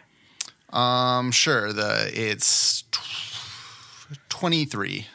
Um, 0.72 1.32
sure. 1.32 1.74
The 1.74 2.10
it's 2.14 2.84
tw- 2.92 3.00
23. 4.08 4.18
Twenty 4.30 4.66
three. 4.66 5.08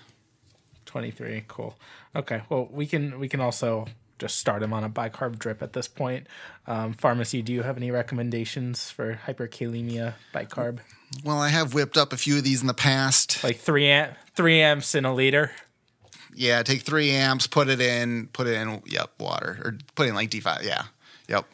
Cool. 1.48 1.76
Okay. 2.14 2.42
Well, 2.48 2.68
we 2.70 2.86
can 2.86 3.18
we 3.18 3.28
can 3.28 3.40
also 3.40 3.86
just 4.18 4.38
start 4.38 4.62
him 4.62 4.72
on 4.72 4.84
a 4.84 4.90
bicarb 4.90 5.38
drip 5.38 5.62
at 5.62 5.72
this 5.72 5.88
point. 5.88 6.26
Um, 6.66 6.92
pharmacy, 6.92 7.42
do 7.42 7.52
you 7.52 7.62
have 7.62 7.76
any 7.76 7.90
recommendations 7.90 8.90
for 8.90 9.18
hyperkalemia 9.26 10.14
bicarb? 10.34 10.80
Well, 11.24 11.38
I 11.38 11.48
have 11.48 11.74
whipped 11.74 11.96
up 11.96 12.12
a 12.12 12.16
few 12.16 12.36
of 12.36 12.44
these 12.44 12.60
in 12.60 12.66
the 12.66 12.74
past. 12.74 13.42
Like 13.42 13.58
three 13.58 13.88
amp, 13.88 14.14
three 14.34 14.60
amps 14.60 14.94
in 14.94 15.04
a 15.04 15.14
liter. 15.14 15.52
Yeah, 16.34 16.62
take 16.62 16.82
three 16.82 17.10
amps, 17.10 17.46
put 17.46 17.68
it 17.68 17.80
in, 17.80 18.28
put 18.28 18.46
it 18.46 18.54
in, 18.54 18.82
yep, 18.86 19.10
water, 19.18 19.60
or 19.64 19.78
put 19.96 20.06
in 20.06 20.14
like 20.14 20.30
D5. 20.30 20.62
Yeah, 20.62 20.84
yep, 21.28 21.46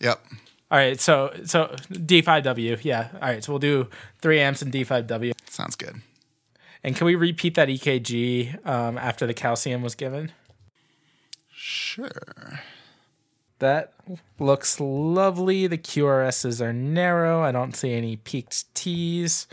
yep. 0.00 0.20
All 0.70 0.78
right. 0.78 1.00
So 1.00 1.32
so 1.44 1.76
D5W. 1.92 2.82
Yeah. 2.82 3.08
All 3.14 3.20
right. 3.20 3.44
So 3.44 3.52
we'll 3.52 3.60
do 3.60 3.88
three 4.20 4.40
amps 4.40 4.60
and 4.60 4.72
D5W. 4.72 5.32
Sounds 5.48 5.76
good. 5.76 6.00
And 6.84 6.94
can 6.94 7.06
we 7.06 7.14
repeat 7.14 7.54
that 7.54 7.68
EKG 7.68 8.64
um, 8.66 8.98
after 8.98 9.26
the 9.26 9.32
calcium 9.32 9.80
was 9.82 9.94
given? 9.94 10.32
Sure. 11.50 12.60
That 13.58 13.94
looks 14.38 14.78
lovely. 14.78 15.66
The 15.66 15.78
QRSs 15.78 16.60
are 16.60 16.74
narrow. 16.74 17.42
I 17.42 17.52
don't 17.52 17.74
see 17.74 17.94
any 17.94 18.16
peaked 18.16 18.72
T's. 18.74 19.46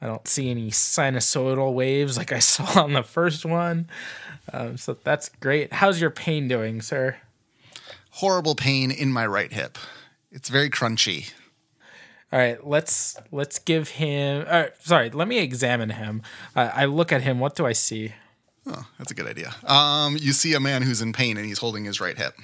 I 0.00 0.06
don't 0.06 0.26
see 0.26 0.50
any 0.50 0.72
sinusoidal 0.72 1.72
waves 1.72 2.18
like 2.18 2.32
I 2.32 2.38
saw 2.40 2.82
on 2.82 2.94
the 2.94 3.04
first 3.04 3.44
one. 3.44 3.88
Um, 4.52 4.76
so 4.76 4.96
that's 5.04 5.28
great. 5.40 5.72
How's 5.72 6.00
your 6.00 6.10
pain 6.10 6.48
doing, 6.48 6.82
sir? 6.82 7.16
Horrible 8.10 8.56
pain 8.56 8.90
in 8.90 9.12
my 9.12 9.26
right 9.26 9.52
hip. 9.52 9.78
It's 10.32 10.48
very 10.48 10.70
crunchy. 10.70 11.32
All 12.32 12.38
right, 12.38 12.66
let's 12.66 13.16
let's 13.30 13.58
give 13.58 13.88
him. 13.90 14.44
Uh, 14.48 14.66
sorry, 14.80 15.10
let 15.10 15.28
me 15.28 15.38
examine 15.38 15.90
him. 15.90 16.22
Uh, 16.54 16.70
I 16.74 16.86
look 16.86 17.12
at 17.12 17.22
him. 17.22 17.38
What 17.38 17.54
do 17.54 17.66
I 17.66 17.72
see? 17.72 18.12
Oh, 18.66 18.86
that's 18.98 19.12
a 19.12 19.14
good 19.14 19.28
idea. 19.28 19.54
Um, 19.64 20.16
you 20.20 20.32
see 20.32 20.52
a 20.54 20.60
man 20.60 20.82
who's 20.82 21.00
in 21.00 21.12
pain 21.12 21.36
and 21.36 21.46
he's 21.46 21.58
holding 21.58 21.84
his 21.84 22.00
right 22.00 22.18
hip. 22.18 22.34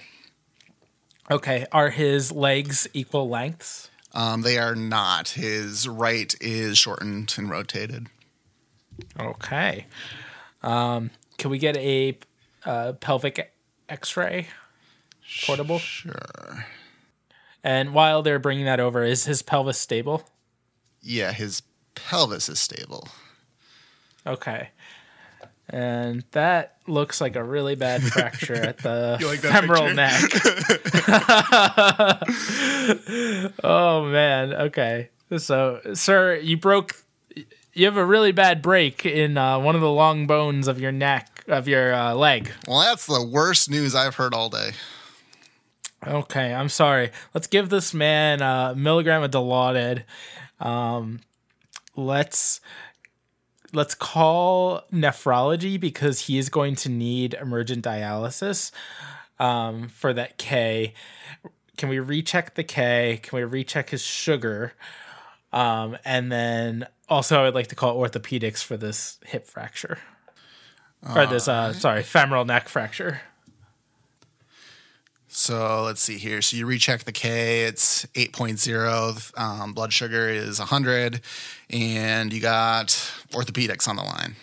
Okay, 1.31 1.67
are 1.73 1.91
his 1.91 2.31
legs 2.31 2.87
equal 2.93 3.29
lengths? 3.29 3.91
Um, 4.15 4.43
they 4.43 4.59
are 4.59 4.77
not. 4.77 5.31
His 5.31 5.89
right 5.89 6.33
is 6.41 6.79
shortened 6.79 7.35
and 7.37 7.51
rotated. 7.51 8.09
Okay. 9.19 9.87
Um, 10.63 11.11
can 11.39 11.51
we 11.51 11.59
get 11.59 11.77
a 11.77 12.19
uh, 12.65 12.93
pelvic 12.95 13.53
X-ray 13.89 14.49
portable? 15.47 15.79
Sure. 15.79 16.67
And 17.65 17.95
while 17.95 18.23
they're 18.23 18.39
bringing 18.39 18.65
that 18.65 18.81
over, 18.81 19.05
is 19.05 19.25
his 19.25 19.43
pelvis 19.43 19.79
stable? 19.79 20.29
Yeah, 21.01 21.33
his 21.33 21.63
pelvis 21.95 22.49
is 22.49 22.61
stable. 22.61 23.09
Okay. 24.27 24.71
And 25.69 26.25
that 26.33 26.77
looks 26.87 27.21
like 27.21 27.37
a 27.37 27.43
really 27.43 27.75
bad 27.77 28.03
fracture 28.13 28.55
at 28.55 28.79
the 28.79 29.19
like 29.25 29.41
femoral 29.41 29.87
picture? 29.87 29.95
neck. 29.95 30.31
oh 33.65 34.05
man. 34.05 34.53
Okay. 34.53 35.09
So, 35.39 35.81
sir, 35.95 36.37
you 36.37 36.57
broke. 36.57 36.97
You 37.75 37.87
have 37.87 37.97
a 37.97 38.05
really 38.05 38.33
bad 38.33 38.61
break 38.61 39.07
in 39.07 39.39
uh, 39.39 39.59
one 39.59 39.75
of 39.75 39.81
the 39.81 39.91
long 39.91 40.27
bones 40.27 40.69
of 40.69 40.79
your 40.79 40.93
neck 40.93 41.43
of 41.49 41.67
your 41.67 41.95
uh, 41.95 42.15
leg. 42.15 42.51
Well, 42.69 42.81
that's 42.81 43.07
the 43.07 43.25
worst 43.25 43.71
news 43.71 43.95
I've 43.95 44.17
heard 44.17 44.35
all 44.35 44.51
day. 44.51 44.73
Okay, 46.07 46.53
I'm 46.53 46.69
sorry. 46.69 47.11
Let's 47.33 47.47
give 47.47 47.69
this 47.69 47.95
man 47.95 48.43
a 48.43 48.75
milligram 48.77 49.23
of 49.23 49.31
Dilaudid. 49.31 50.03
Um, 50.59 51.21
let's 51.97 52.61
let's 53.73 53.95
call 53.95 54.83
nephrology 54.93 55.79
because 55.79 56.21
he 56.21 56.39
is 56.39 56.49
going 56.49 56.75
to 56.77 56.89
need 56.89 57.35
emergent 57.35 57.85
dialysis 57.85 58.73
um, 59.39 59.89
for 59.89 60.13
that 60.13 60.39
K. 60.39 60.95
Can 61.77 61.89
we 61.89 61.99
recheck 62.01 62.55
the 62.55 62.65
K? 62.65 63.21
Can 63.23 63.37
we 63.37 63.45
recheck 63.45 63.91
his 63.91 64.03
sugar? 64.03 64.73
Um, 65.53 65.97
and 66.05 66.33
then 66.33 66.87
also, 67.09 67.45
I'd 67.45 67.55
like 67.55 67.69
to 67.69 67.75
call 67.75 67.97
orthopedics 67.97 68.63
for 68.65 68.77
this 68.77 69.19
hip 69.25 69.47
fracture 69.47 69.99
or 71.15 71.27
this 71.27 71.47
uh, 71.49 71.73
sorry 71.73 72.03
femoral 72.03 72.45
neck 72.45 72.69
fracture. 72.69 73.21
So 75.35 75.83
let's 75.85 76.03
see 76.03 76.19
here. 76.19 76.43
So 76.43 76.59
you 76.59 76.67
recheck 76.67 77.05
the 77.05 77.13
K, 77.13 77.63
it's 77.63 78.05
8.0. 78.15 79.39
Um, 79.39 79.73
blood 79.73 79.91
sugar 79.91 80.29
is 80.29 80.59
100. 80.59 81.23
And 81.71 82.31
you 82.31 82.41
got 82.41 82.89
orthopedics 83.33 83.89
on 83.89 83.97
the 83.97 84.03
line. 84.03 84.37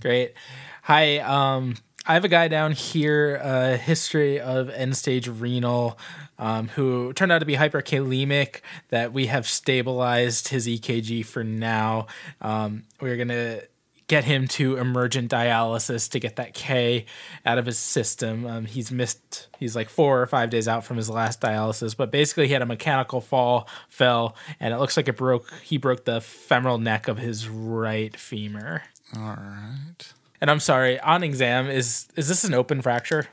Great. 0.00 0.34
Hi. 0.82 1.18
Um, 1.18 1.74
I 2.06 2.14
have 2.14 2.24
a 2.24 2.28
guy 2.28 2.46
down 2.46 2.72
here, 2.72 3.40
a 3.42 3.76
history 3.76 4.38
of 4.38 4.70
end 4.70 4.96
stage 4.96 5.26
renal, 5.26 5.98
um, 6.38 6.68
who 6.68 7.12
turned 7.14 7.32
out 7.32 7.40
to 7.40 7.46
be 7.46 7.56
hyperkalemic. 7.56 8.60
That 8.90 9.12
we 9.12 9.26
have 9.26 9.48
stabilized 9.48 10.48
his 10.48 10.68
EKG 10.68 11.26
for 11.26 11.42
now. 11.42 12.06
Um, 12.40 12.84
we're 13.00 13.16
gonna 13.16 13.62
get 14.06 14.24
him 14.24 14.46
to 14.46 14.76
emergent 14.76 15.30
dialysis 15.30 16.10
to 16.10 16.20
get 16.20 16.36
that 16.36 16.54
K 16.54 17.06
out 17.46 17.58
of 17.58 17.66
his 17.66 17.78
system. 17.78 18.46
Um, 18.46 18.64
he's 18.66 18.90
missed. 18.90 19.48
He's 19.58 19.74
like 19.74 19.88
four 19.88 20.20
or 20.20 20.26
five 20.26 20.50
days 20.50 20.68
out 20.68 20.84
from 20.84 20.96
his 20.96 21.08
last 21.08 21.40
dialysis, 21.40 21.96
but 21.96 22.10
basically 22.10 22.46
he 22.46 22.52
had 22.52 22.62
a 22.62 22.66
mechanical 22.66 23.20
fall, 23.20 23.68
fell, 23.88 24.36
and 24.60 24.74
it 24.74 24.78
looks 24.78 24.96
like 24.96 25.08
it 25.08 25.16
broke. 25.16 25.52
He 25.62 25.78
broke 25.78 26.04
the 26.04 26.20
femoral 26.20 26.78
neck 26.78 27.08
of 27.08 27.18
his 27.18 27.48
right 27.48 28.14
femur. 28.16 28.82
All 29.16 29.36
right. 29.36 30.12
And 30.40 30.50
I'm 30.50 30.60
sorry, 30.60 31.00
on 31.00 31.22
exam, 31.22 31.68
is 31.68 32.06
is 32.16 32.28
this 32.28 32.44
an 32.44 32.52
open 32.52 32.82
fracture? 32.82 33.28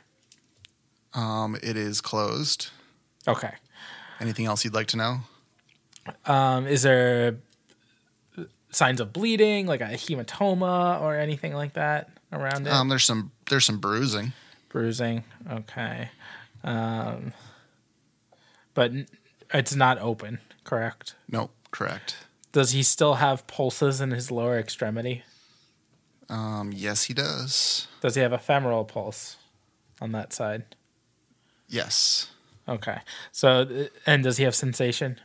Um, 1.13 1.57
it 1.61 1.75
is 1.75 1.99
closed. 1.99 2.69
Okay. 3.27 3.51
Anything 4.21 4.45
else 4.45 4.63
you'd 4.63 4.73
like 4.73 4.87
to 4.87 4.97
know? 4.97 5.17
Um, 6.25 6.67
is 6.67 6.83
there 6.83 7.37
signs 8.71 8.99
of 8.99 9.13
bleeding, 9.13 9.67
like 9.67 9.81
a 9.81 9.89
hematoma 9.89 11.01
or 11.01 11.15
anything 11.15 11.53
like 11.53 11.73
that 11.73 12.09
around 12.31 12.67
it? 12.67 12.73
Um, 12.73 12.89
there's 12.89 13.03
some 13.03 13.31
there's 13.49 13.65
some 13.65 13.79
bruising. 13.79 14.33
Bruising. 14.69 15.23
Okay. 15.49 16.09
Um, 16.63 17.33
but 18.73 18.91
it's 19.53 19.75
not 19.75 19.99
open, 19.99 20.39
correct? 20.63 21.15
Nope, 21.29 21.51
correct. 21.71 22.15
Does 22.51 22.71
he 22.71 22.83
still 22.83 23.15
have 23.15 23.47
pulses 23.47 24.01
in 24.01 24.11
his 24.11 24.31
lower 24.31 24.57
extremity? 24.57 25.23
Um, 26.29 26.71
yes, 26.73 27.03
he 27.03 27.13
does. 27.13 27.87
Does 28.01 28.15
he 28.15 28.21
have 28.21 28.33
a 28.33 28.37
femoral 28.37 28.85
pulse 28.85 29.37
on 29.99 30.11
that 30.13 30.31
side? 30.31 30.63
Yes. 31.67 32.29
Okay. 32.67 32.99
So, 33.31 33.87
and 34.05 34.23
does 34.23 34.37
he 34.37 34.43
have 34.43 34.55
sensation? 34.55 35.19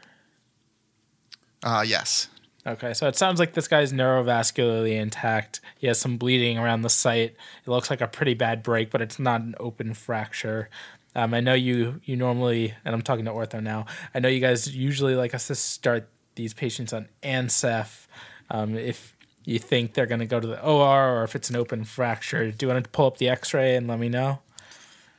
Uh, 1.63 1.85
yes. 1.87 2.29
Okay, 2.67 2.95
so 2.95 3.07
it 3.07 3.15
sounds 3.15 3.39
like 3.39 3.53
this 3.53 3.69
guy's 3.69 3.93
neurovascularly 3.93 4.99
intact. 5.01 5.61
He 5.79 5.87
has 5.87 6.01
some 6.01 6.17
bleeding 6.17 6.59
around 6.59 6.83
the 6.83 6.91
site. 6.91 7.37
It 7.65 7.69
looks 7.71 7.91
like 7.91 8.01
a 8.01 8.09
pretty 8.09 8.35
bad 8.35 8.65
break, 8.65 8.91
but 8.91 9.01
it's 9.01 9.21
not 9.21 9.41
an 9.41 9.55
open 9.61 9.95
fracture. 9.95 10.69
Um, 11.15 11.33
I 11.33 11.41
know 11.41 11.55
you 11.55 12.01
you 12.05 12.17
normally, 12.17 12.75
and 12.85 12.93
I'm 12.93 13.03
talking 13.03 13.25
to 13.27 13.31
ortho 13.31 13.63
now. 13.63 13.87
I 14.15 14.19
know 14.19 14.29
you 14.29 14.41
guys 14.41 14.75
usually 14.75 15.15
like 15.15 15.33
us 15.33 15.47
to 15.47 15.55
start 15.55 16.09
these 16.35 16.55
patients 16.55 16.93
on 16.93 17.09
Ancef. 17.23 18.07
Um, 18.51 18.77
if 18.77 19.17
you 19.45 19.61
think 19.61 19.95
they're 19.95 20.07
going 20.07 20.21
to 20.21 20.27
go 20.27 20.41
to 20.41 20.47
the 20.47 20.61
OR 20.61 21.21
or 21.21 21.23
if 21.23 21.37
it's 21.37 21.49
an 21.49 21.57
open 21.57 21.85
fracture, 21.85 22.51
do 22.51 22.67
you 22.67 22.73
want 22.73 22.85
to 22.85 22.91
pull 22.91 23.07
up 23.07 23.19
the 23.19 23.29
X-ray 23.29 23.77
and 23.77 23.87
let 23.87 24.01
me 24.01 24.09
know? 24.09 24.41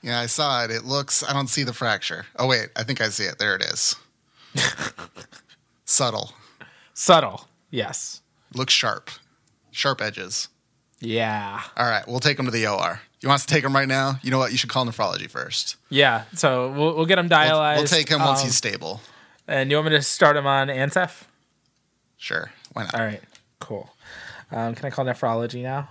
Yeah, 0.01 0.19
I 0.19 0.25
saw 0.25 0.65
it. 0.65 0.71
It 0.71 0.83
looks. 0.83 1.23
I 1.23 1.31
don't 1.31 1.47
see 1.47 1.63
the 1.63 1.73
fracture. 1.73 2.25
Oh 2.37 2.45
wait, 2.45 2.69
I 2.75 2.83
think 2.83 2.99
I 2.99 3.07
see 3.07 3.23
it. 3.23 3.39
There 3.39 3.55
it 3.55 3.61
is. 3.63 3.95
Subtle. 5.85 6.33
Subtle, 6.99 7.47
yes, 7.69 8.21
Looks 8.55 8.73
sharp. 8.73 9.11
Sharp 9.69 10.01
edges. 10.01 10.47
yeah. 10.99 11.61
All 11.77 11.85
right, 11.85 12.03
we'll 12.07 12.19
take 12.19 12.39
him 12.39 12.45
to 12.45 12.51
the 12.51 12.65
OR. 12.65 13.01
You 13.21 13.29
want 13.29 13.41
us 13.41 13.45
to 13.45 13.53
take 13.53 13.63
him 13.63 13.75
right 13.75 13.87
now? 13.87 14.19
You 14.23 14.31
know 14.31 14.39
what? 14.39 14.51
You 14.51 14.57
should 14.57 14.71
call 14.71 14.83
nephrology 14.83 15.29
first. 15.29 15.75
Yeah, 15.89 16.23
so 16.33 16.71
we'll, 16.71 16.95
we'll 16.95 17.05
get 17.05 17.19
him 17.19 17.27
We'll, 17.29 17.37
dialyzed. 17.39 17.77
we'll 17.77 17.85
take 17.85 18.09
him 18.09 18.19
once 18.21 18.39
um, 18.39 18.45
he's 18.47 18.55
stable. 18.55 19.01
And 19.47 19.69
you 19.69 19.77
want 19.77 19.91
me 19.91 19.95
to 19.95 20.01
start 20.01 20.35
him 20.37 20.47
on 20.47 20.69
Ancef? 20.69 21.25
Sure. 22.17 22.51
Why 22.73 22.85
not? 22.85 22.95
All 22.95 23.01
right, 23.05 23.21
cool. 23.59 23.91
Um, 24.51 24.73
can 24.73 24.85
I 24.87 24.89
call 24.89 25.05
nephrology 25.05 25.61
now? 25.61 25.89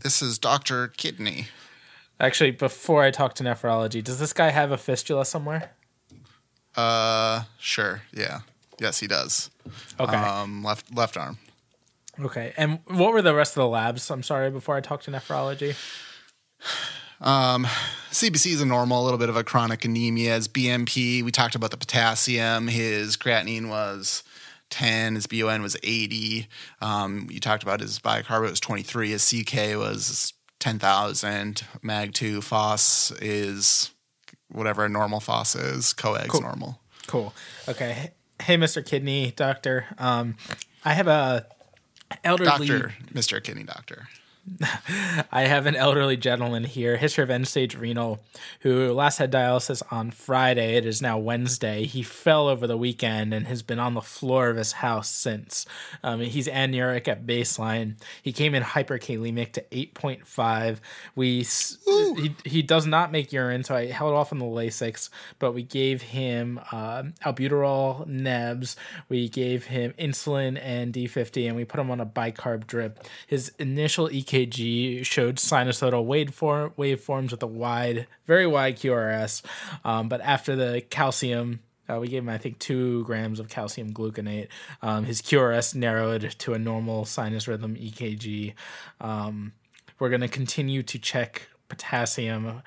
This 0.00 0.20
is 0.20 0.38
Doctor 0.38 0.88
Kidney. 0.88 1.46
Actually, 2.20 2.50
before 2.50 3.04
I 3.04 3.10
talk 3.10 3.32
to 3.36 3.42
nephrology, 3.42 4.04
does 4.04 4.18
this 4.18 4.34
guy 4.34 4.50
have 4.50 4.70
a 4.70 4.76
fistula 4.76 5.24
somewhere? 5.24 5.70
Uh, 6.76 7.44
sure. 7.58 8.02
Yeah. 8.12 8.40
Yes, 8.80 9.00
he 9.00 9.06
does. 9.06 9.50
Okay. 9.98 10.16
Um, 10.16 10.62
left 10.64 10.94
left 10.94 11.16
arm. 11.16 11.38
okay. 12.20 12.52
And 12.56 12.78
what 12.86 13.12
were 13.12 13.22
the 13.22 13.34
rest 13.34 13.52
of 13.52 13.60
the 13.62 13.68
labs? 13.68 14.10
I'm 14.10 14.22
sorry, 14.22 14.50
before 14.50 14.76
I 14.76 14.80
talk 14.80 15.02
to 15.02 15.10
nephrology. 15.10 15.74
CBC 17.20 18.46
is 18.52 18.60
a 18.60 18.66
normal, 18.66 19.02
a 19.02 19.04
little 19.04 19.18
bit 19.18 19.28
of 19.28 19.36
a 19.36 19.44
chronic 19.44 19.84
anemia. 19.84 20.34
His 20.34 20.48
BMP, 20.48 21.22
we 21.22 21.30
talked 21.30 21.54
about 21.54 21.70
the 21.70 21.76
potassium. 21.76 22.68
His 22.68 23.16
creatinine 23.16 23.68
was 23.68 24.22
10. 24.70 25.14
His 25.16 25.26
BUN 25.26 25.62
was 25.62 25.76
80. 25.82 26.46
Um, 26.80 27.28
you 27.30 27.40
talked 27.40 27.62
about 27.62 27.80
his 27.80 27.98
bicarbonate 27.98 28.50
was 28.52 28.60
23. 28.60 29.10
His 29.10 29.28
CK 29.28 29.76
was 29.76 30.32
10,000. 30.60 31.62
MAG2 31.82 32.42
phos 32.42 33.12
is 33.20 33.90
whatever 34.50 34.84
a 34.84 34.88
normal 34.88 35.20
phos 35.20 35.54
is. 35.54 35.92
Coag's 35.92 36.28
Cool. 36.28 36.40
normal. 36.42 36.80
Cool. 37.06 37.34
Okay. 37.68 38.12
Hey, 38.42 38.56
Mr. 38.56 38.84
Kidney 38.84 39.32
Doctor. 39.34 39.86
Um, 39.98 40.36
I 40.84 40.94
have 40.94 41.08
a 41.08 41.46
elderly. 42.24 42.66
Doctor, 42.68 42.94
Mr. 43.12 43.42
Kidney 43.42 43.64
Doctor. 43.64 44.08
I 45.32 45.42
have 45.42 45.66
an 45.66 45.76
elderly 45.76 46.16
gentleman 46.16 46.64
here, 46.64 46.96
history 46.96 47.24
of 47.24 47.30
end 47.30 47.48
stage 47.48 47.76
renal, 47.76 48.20
who 48.60 48.92
last 48.92 49.18
had 49.18 49.32
dialysis 49.32 49.82
on 49.90 50.10
Friday. 50.10 50.76
It 50.76 50.86
is 50.86 51.02
now 51.02 51.18
Wednesday. 51.18 51.84
He 51.84 52.02
fell 52.02 52.48
over 52.48 52.66
the 52.66 52.76
weekend 52.76 53.32
and 53.34 53.46
has 53.46 53.62
been 53.62 53.78
on 53.78 53.94
the 53.94 54.00
floor 54.00 54.48
of 54.48 54.56
his 54.56 54.72
house 54.72 55.08
since. 55.08 55.66
Um, 56.02 56.20
he's 56.20 56.48
anuric 56.48 57.08
at 57.08 57.26
baseline. 57.26 57.96
He 58.22 58.32
came 58.32 58.54
in 58.54 58.62
hyperkalemic 58.62 59.52
to 59.52 59.64
8.5. 59.70 60.78
We 61.14 61.44
he, 62.18 62.34
he 62.44 62.62
does 62.62 62.86
not 62.86 63.12
make 63.12 63.32
urine, 63.32 63.64
so 63.64 63.74
I 63.74 63.86
held 63.86 64.14
off 64.14 64.32
on 64.32 64.38
the 64.38 64.44
Lasix, 64.44 65.10
but 65.38 65.52
we 65.52 65.62
gave 65.62 66.02
him 66.02 66.60
uh, 66.72 67.04
albuterol 67.24 68.06
nebs. 68.06 68.76
We 69.08 69.28
gave 69.28 69.66
him 69.66 69.94
insulin 69.98 70.58
and 70.60 70.92
D50, 70.92 71.46
and 71.46 71.56
we 71.56 71.64
put 71.64 71.80
him 71.80 71.90
on 71.90 72.00
a 72.00 72.06
bicarb 72.06 72.66
drip. 72.66 73.04
His 73.26 73.52
initial 73.58 74.08
EKG 74.08 74.37
showed 74.46 75.36
sinusoidal 75.36 76.06
waveform, 76.06 76.72
waveforms 76.74 77.30
with 77.30 77.42
a 77.42 77.46
wide, 77.46 78.06
very 78.26 78.46
wide 78.46 78.76
QRS. 78.76 79.42
Um, 79.84 80.08
but 80.08 80.20
after 80.20 80.56
the 80.56 80.82
calcium, 80.90 81.60
uh, 81.88 81.98
we 81.98 82.08
gave 82.08 82.22
him, 82.22 82.28
I 82.28 82.38
think, 82.38 82.58
two 82.58 83.04
grams 83.04 83.40
of 83.40 83.48
calcium 83.48 83.92
gluconate. 83.92 84.48
Um, 84.82 85.04
his 85.04 85.22
QRS 85.22 85.74
narrowed 85.74 86.34
to 86.38 86.54
a 86.54 86.58
normal 86.58 87.04
sinus 87.04 87.48
rhythm 87.48 87.76
EKG. 87.76 88.54
Um, 89.00 89.52
we're 89.98 90.10
going 90.10 90.20
to 90.20 90.28
continue 90.28 90.82
to 90.82 90.98
check 90.98 91.48
potassium 91.68 92.62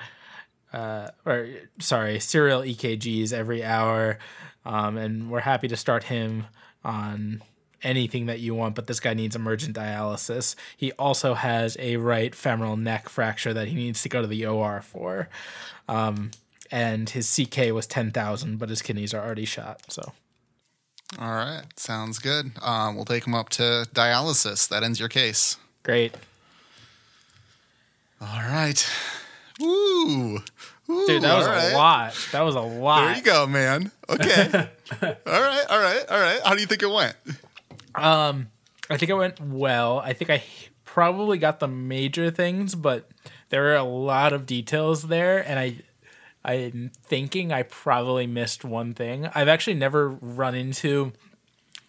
uh, 0.73 1.09
or 1.25 1.49
sorry, 1.79 2.19
serial 2.19 2.61
EKGs 2.61 3.33
every 3.33 3.63
hour, 3.63 4.17
um, 4.65 4.97
and 4.97 5.29
we're 5.29 5.41
happy 5.41 5.67
to 5.67 5.75
start 5.75 6.05
him 6.05 6.45
on 6.83 7.41
anything 7.83 8.25
that 8.27 8.39
you 8.39 8.53
want. 8.55 8.75
But 8.75 8.87
this 8.87 8.99
guy 8.99 9.13
needs 9.13 9.35
emergent 9.35 9.75
dialysis. 9.75 10.55
He 10.77 10.91
also 10.93 11.33
has 11.33 11.77
a 11.79 11.97
right 11.97 12.33
femoral 12.33 12.77
neck 12.77 13.09
fracture 13.09 13.53
that 13.53 13.67
he 13.67 13.75
needs 13.75 14.01
to 14.03 14.09
go 14.09 14.21
to 14.21 14.27
the 14.27 14.45
OR 14.45 14.81
for. 14.81 15.29
Um, 15.87 16.31
and 16.71 17.09
his 17.09 17.29
CK 17.35 17.71
was 17.73 17.85
ten 17.87 18.11
thousand, 18.11 18.57
but 18.57 18.69
his 18.69 18.81
kidneys 18.81 19.13
are 19.13 19.23
already 19.23 19.45
shot. 19.45 19.81
So 19.91 20.13
All 21.19 21.31
right, 21.31 21.63
sounds 21.75 22.19
good. 22.19 22.51
Um, 22.61 22.95
we'll 22.95 23.05
take 23.05 23.25
him 23.27 23.35
up 23.35 23.49
to 23.49 23.85
dialysis. 23.93 24.69
That 24.69 24.83
ends 24.83 24.99
your 24.99 25.09
case. 25.09 25.57
great, 25.83 26.15
All 28.21 28.39
right. 28.41 28.87
Woo. 29.59 30.39
Woo, 30.87 31.07
dude. 31.07 31.21
That 31.21 31.37
was 31.37 31.47
all 31.47 31.53
a 31.53 31.73
lot. 31.75 32.27
That 32.31 32.41
was 32.41 32.55
a 32.55 32.61
lot. 32.61 33.05
There 33.05 33.15
you 33.17 33.21
go, 33.23 33.47
man. 33.47 33.91
Okay. 34.09 34.49
all 35.01 35.07
right, 35.25 35.65
all 35.69 35.79
right, 35.79 36.05
all 36.09 36.19
right. 36.19 36.39
How 36.43 36.55
do 36.55 36.61
you 36.61 36.67
think 36.67 36.83
it 36.83 36.89
went? 36.89 37.15
Um, 37.95 38.49
I 38.89 38.97
think 38.97 39.09
it 39.09 39.15
went 39.15 39.39
well. 39.39 39.99
I 39.99 40.13
think 40.13 40.29
I 40.29 40.43
probably 40.85 41.37
got 41.37 41.59
the 41.59 41.67
major 41.67 42.29
things, 42.29 42.75
but 42.75 43.09
there 43.49 43.71
are 43.71 43.77
a 43.77 43.83
lot 43.83 44.33
of 44.33 44.45
details 44.45 45.03
there, 45.03 45.39
and 45.47 45.59
I, 45.59 45.77
I'm 46.43 46.91
thinking 47.03 47.53
I 47.53 47.63
probably 47.63 48.27
missed 48.27 48.65
one 48.65 48.93
thing. 48.93 49.27
I've 49.33 49.47
actually 49.47 49.75
never 49.75 50.09
run 50.09 50.55
into 50.55 51.13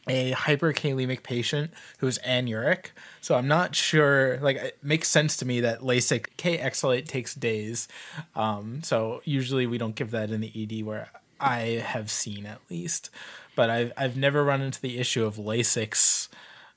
a 0.08 0.32
hyperkalemic 0.32 1.22
patient 1.22 1.72
who's 1.98 2.18
anuric, 2.20 2.86
so 3.20 3.34
I'm 3.34 3.48
not 3.48 3.74
sure. 3.74 4.38
Like, 4.40 4.56
it 4.56 4.78
makes 4.82 5.08
sense 5.08 5.36
to 5.38 5.44
me 5.44 5.60
that 5.60 5.80
LASIK 5.80 6.36
Kayexalate 6.36 7.06
takes 7.06 7.34
days. 7.34 7.88
Um, 8.34 8.82
so 8.82 9.22
usually 9.24 9.66
we 9.66 9.78
don't 9.78 9.94
give 9.94 10.10
that 10.12 10.30
in 10.30 10.40
the 10.40 10.52
ED 10.54 10.84
where 10.84 11.08
I 11.42 11.82
have 11.84 12.10
seen 12.10 12.46
at 12.46 12.60
least. 12.70 13.10
But 13.54 13.68
I've 13.70 13.92
I've 13.96 14.16
never 14.16 14.42
run 14.44 14.62
into 14.62 14.80
the 14.80 14.98
issue 14.98 15.24
of 15.26 15.36
Lasix 15.36 16.28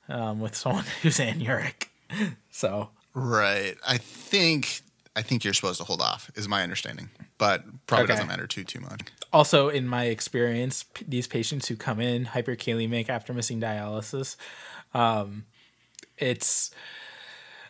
um, 0.08 0.40
with 0.40 0.54
someone 0.54 0.84
who's 1.02 1.18
anuric. 1.18 1.88
So 2.50 2.90
Right. 3.14 3.76
I 3.86 3.96
think 3.96 4.82
I 5.14 5.22
think 5.22 5.44
you're 5.44 5.54
supposed 5.54 5.78
to 5.78 5.84
hold 5.84 6.02
off, 6.02 6.30
is 6.34 6.46
my 6.48 6.62
understanding. 6.62 7.08
But 7.38 7.64
probably 7.86 8.04
Okay. 8.04 8.12
doesn't 8.12 8.26
matter 8.28 8.46
too 8.46 8.64
too 8.64 8.80
much. 8.80 9.00
also 9.32 9.68
in 9.68 9.86
my 9.88 10.04
experience, 10.04 10.84
p- 10.84 11.04
these 11.08 11.26
patients 11.26 11.68
who 11.68 11.76
come 11.76 12.00
in 12.00 12.26
hyperkalemic 12.26 13.08
after 13.08 13.32
missing 13.34 13.60
dialysis, 13.60 14.36
um, 14.94 15.44
it's 16.18 16.70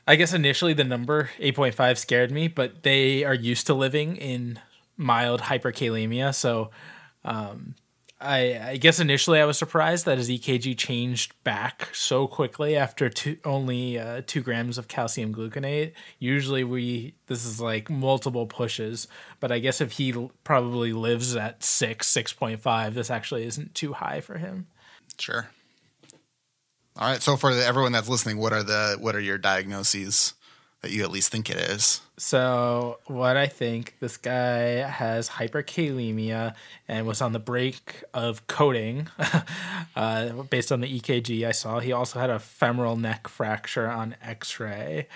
I 0.08 0.14
guess 0.16 0.32
initially 0.32 0.72
the 0.72 0.84
number 0.84 1.30
8.5 1.40 1.98
scared 1.98 2.30
me, 2.30 2.46
but 2.46 2.82
they 2.84 3.24
are 3.24 3.34
used 3.34 3.66
to 3.66 3.74
living 3.74 4.16
in 4.16 4.60
mild 4.96 5.40
hyperkalemia, 5.42 6.34
so 6.34 6.70
um, 7.24 7.74
I, 8.18 8.70
I 8.70 8.76
guess 8.78 8.98
initially 8.98 9.40
I 9.40 9.44
was 9.44 9.58
surprised 9.58 10.06
that 10.06 10.16
his 10.16 10.30
EKG 10.30 10.78
changed 10.78 11.34
back 11.44 11.90
so 11.94 12.26
quickly 12.26 12.74
after 12.74 13.10
two, 13.10 13.36
only 13.44 13.98
uh, 13.98 14.22
two 14.26 14.40
grams 14.40 14.78
of 14.78 14.88
calcium 14.88 15.34
gluconate. 15.34 15.92
Usually 16.18 16.64
we 16.64 17.14
this 17.26 17.44
is 17.44 17.60
like 17.60 17.90
multiple 17.90 18.46
pushes, 18.46 19.06
but 19.38 19.52
I 19.52 19.58
guess 19.58 19.82
if 19.82 19.92
he 19.92 20.12
l- 20.12 20.32
probably 20.44 20.94
lives 20.94 21.36
at 21.36 21.62
six 21.62 22.06
six 22.06 22.32
point 22.32 22.60
five, 22.60 22.94
this 22.94 23.10
actually 23.10 23.44
isn't 23.44 23.74
too 23.74 23.92
high 23.92 24.22
for 24.22 24.38
him. 24.38 24.66
Sure. 25.18 25.50
All 26.96 27.10
right. 27.10 27.20
So 27.20 27.36
for 27.36 27.50
everyone 27.50 27.92
that's 27.92 28.08
listening, 28.08 28.38
what 28.38 28.54
are 28.54 28.62
the 28.62 28.96
what 28.98 29.14
are 29.14 29.20
your 29.20 29.36
diagnoses 29.36 30.32
that 30.82 30.92
you 30.92 31.02
at 31.02 31.10
least 31.10 31.30
think 31.30 31.50
it 31.50 31.56
is? 31.56 32.00
So 32.16 32.98
what 33.06 33.36
I 33.36 33.46
think 33.46 33.96
this 34.00 34.16
guy 34.16 34.88
has 34.88 35.28
hyperkalemia 35.30 36.54
and 36.88 37.06
was 37.06 37.20
on 37.20 37.32
the 37.32 37.38
break 37.38 38.04
of 38.14 38.46
coding, 38.46 39.08
uh, 39.96 40.42
based 40.44 40.72
on 40.72 40.80
the 40.80 41.00
EKG 41.00 41.46
I 41.46 41.52
saw. 41.52 41.80
He 41.80 41.92
also 41.92 42.18
had 42.18 42.30
a 42.30 42.38
femoral 42.38 42.96
neck 42.96 43.28
fracture 43.28 43.88
on 43.88 44.16
X-ray. 44.22 45.08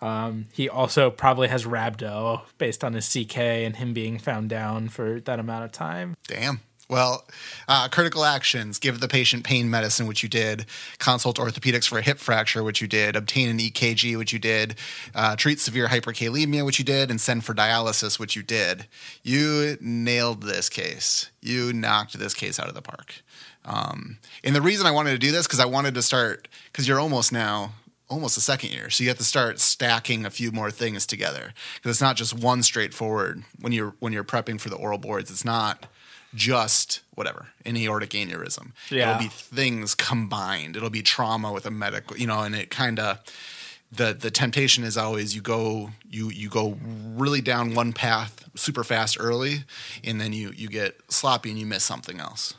Um, 0.00 0.46
he 0.52 0.68
also 0.68 1.10
probably 1.10 1.46
has 1.48 1.64
rhabdo 1.64 2.42
based 2.58 2.82
on 2.82 2.94
his 2.94 3.08
CK 3.08 3.38
and 3.38 3.76
him 3.76 3.94
being 3.94 4.18
found 4.18 4.50
down 4.50 4.88
for 4.88 5.20
that 5.20 5.38
amount 5.38 5.64
of 5.64 5.72
time. 5.72 6.16
Damn. 6.26 6.60
Well, 6.88 7.24
uh, 7.68 7.88
critical 7.88 8.24
actions: 8.24 8.78
give 8.78 9.00
the 9.00 9.08
patient 9.08 9.44
pain 9.44 9.70
medicine, 9.70 10.06
which 10.06 10.22
you 10.22 10.28
did. 10.28 10.66
Consult 10.98 11.38
orthopedics 11.38 11.88
for 11.88 11.98
a 11.98 12.02
hip 12.02 12.18
fracture, 12.18 12.62
which 12.62 12.80
you 12.80 12.88
did. 12.88 13.16
Obtain 13.16 13.48
an 13.48 13.58
EKG, 13.58 14.16
which 14.18 14.32
you 14.32 14.38
did. 14.38 14.74
Uh, 15.14 15.36
treat 15.36 15.60
severe 15.60 15.88
hyperkalemia, 15.88 16.64
which 16.64 16.78
you 16.78 16.84
did, 16.84 17.10
and 17.10 17.20
send 17.20 17.44
for 17.44 17.54
dialysis, 17.54 18.18
which 18.18 18.36
you 18.36 18.42
did. 18.42 18.86
You 19.22 19.78
nailed 19.80 20.42
this 20.42 20.68
case. 20.68 21.30
You 21.40 21.72
knocked 21.72 22.18
this 22.18 22.34
case 22.34 22.60
out 22.60 22.68
of 22.68 22.74
the 22.74 22.82
park. 22.82 23.22
Um, 23.64 24.18
and 24.42 24.54
the 24.54 24.62
reason 24.62 24.86
I 24.86 24.90
wanted 24.90 25.12
to 25.12 25.18
do 25.18 25.32
this 25.32 25.46
because 25.46 25.60
I 25.60 25.66
wanted 25.66 25.94
to 25.94 26.02
start 26.02 26.48
because 26.70 26.88
you're 26.88 27.00
almost 27.00 27.32
now 27.32 27.72
almost 28.12 28.36
a 28.36 28.40
second 28.40 28.70
year. 28.72 28.90
So 28.90 29.02
you 29.02 29.08
have 29.08 29.18
to 29.18 29.24
start 29.24 29.58
stacking 29.58 30.26
a 30.26 30.30
few 30.30 30.52
more 30.52 30.70
things 30.70 31.06
together 31.06 31.54
because 31.76 31.90
it's 31.90 32.00
not 32.00 32.16
just 32.16 32.34
one 32.34 32.62
straightforward 32.62 33.42
when 33.60 33.72
you're 33.72 33.94
when 34.00 34.12
you're 34.12 34.24
prepping 34.24 34.60
for 34.60 34.68
the 34.68 34.76
oral 34.76 34.98
boards. 34.98 35.30
It's 35.30 35.44
not 35.44 35.86
just 36.34 37.00
whatever 37.14 37.48
an 37.64 37.76
aortic 37.76 38.10
aneurysm. 38.10 38.72
Yeah. 38.90 39.10
It'll 39.10 39.22
be 39.22 39.28
things 39.28 39.94
combined. 39.94 40.76
It'll 40.76 40.90
be 40.90 41.02
trauma 41.02 41.52
with 41.52 41.66
a 41.66 41.70
medical, 41.70 42.16
you 42.16 42.26
know, 42.26 42.40
and 42.40 42.54
it 42.54 42.70
kind 42.70 42.98
of 42.98 43.18
the 43.90 44.14
the 44.14 44.30
temptation 44.30 44.84
is 44.84 44.96
always 44.96 45.34
you 45.34 45.42
go 45.42 45.90
you 46.08 46.30
you 46.30 46.48
go 46.48 46.78
really 46.82 47.42
down 47.42 47.74
one 47.74 47.92
path 47.92 48.48
super 48.54 48.84
fast 48.84 49.16
early, 49.20 49.64
and 50.02 50.20
then 50.20 50.32
you 50.32 50.52
you 50.56 50.68
get 50.68 50.98
sloppy 51.08 51.50
and 51.50 51.58
you 51.58 51.66
miss 51.66 51.84
something 51.84 52.18
else. 52.20 52.54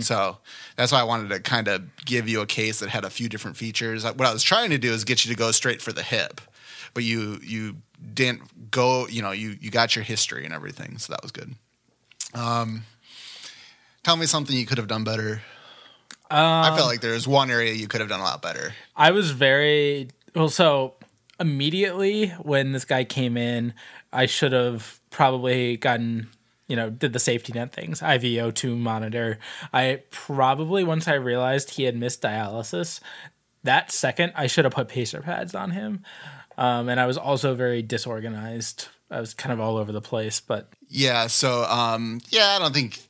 So 0.00 0.38
that's 0.76 0.92
why 0.92 1.00
I 1.00 1.02
wanted 1.02 1.30
to 1.30 1.40
kind 1.40 1.66
of 1.66 1.82
give 2.04 2.28
you 2.28 2.40
a 2.40 2.46
case 2.46 2.78
that 2.78 2.88
had 2.88 3.04
a 3.04 3.10
few 3.10 3.28
different 3.28 3.56
features. 3.56 4.04
What 4.04 4.20
I 4.20 4.32
was 4.32 4.44
trying 4.44 4.70
to 4.70 4.78
do 4.78 4.92
is 4.92 5.02
get 5.02 5.24
you 5.24 5.32
to 5.32 5.36
go 5.36 5.50
straight 5.50 5.82
for 5.82 5.92
the 5.92 6.04
hip, 6.04 6.40
but 6.94 7.02
you 7.02 7.40
you 7.42 7.76
didn't 8.14 8.70
go. 8.70 9.08
You 9.08 9.22
know, 9.22 9.32
you 9.32 9.56
you 9.60 9.72
got 9.72 9.96
your 9.96 10.04
history 10.04 10.44
and 10.44 10.54
everything, 10.54 10.98
so 10.98 11.12
that 11.12 11.20
was 11.22 11.32
good. 11.32 11.56
Um, 12.34 12.84
tell 14.06 14.16
me 14.16 14.24
something 14.24 14.56
you 14.56 14.64
could 14.66 14.78
have 14.78 14.86
done 14.86 15.02
better. 15.02 15.42
I 16.30 16.72
felt 16.76 16.86
like 16.86 17.00
there's 17.00 17.26
one 17.26 17.50
area 17.50 17.72
you 17.72 17.88
could 17.88 18.00
have 18.00 18.08
done 18.08 18.20
a 18.20 18.22
lot 18.22 18.40
better. 18.40 18.72
I 18.94 19.10
was 19.10 19.32
very 19.32 20.10
well. 20.32 20.48
So 20.48 20.94
immediately 21.40 22.28
when 22.40 22.70
this 22.70 22.84
guy 22.84 23.02
came 23.02 23.36
in, 23.36 23.74
I 24.12 24.26
should 24.26 24.52
have 24.52 25.00
probably 25.10 25.76
gotten, 25.76 26.28
you 26.68 26.76
know, 26.76 26.88
did 26.88 27.14
the 27.14 27.18
safety 27.18 27.52
net 27.52 27.72
things, 27.72 28.00
IVO2 28.00 28.78
monitor. 28.78 29.40
I 29.72 30.02
probably 30.12 30.84
once 30.84 31.08
I 31.08 31.14
realized 31.14 31.70
he 31.70 31.82
had 31.82 31.96
missed 31.96 32.22
dialysis, 32.22 33.00
that 33.64 33.90
second 33.90 34.32
I 34.36 34.46
should 34.46 34.64
have 34.64 34.74
put 34.74 34.86
pacer 34.86 35.20
pads 35.20 35.52
on 35.52 35.72
him. 35.72 36.04
Um, 36.56 36.88
and 36.88 37.00
I 37.00 37.06
was 37.06 37.18
also 37.18 37.56
very 37.56 37.82
disorganized. 37.82 38.86
I 39.10 39.18
was 39.18 39.34
kind 39.34 39.52
of 39.52 39.58
all 39.58 39.76
over 39.76 39.90
the 39.90 40.00
place, 40.00 40.38
but 40.38 40.68
Yeah. 40.88 41.26
So, 41.26 41.64
um, 41.64 42.20
yeah, 42.30 42.50
I 42.50 42.60
don't 42.60 42.72
think 42.72 43.00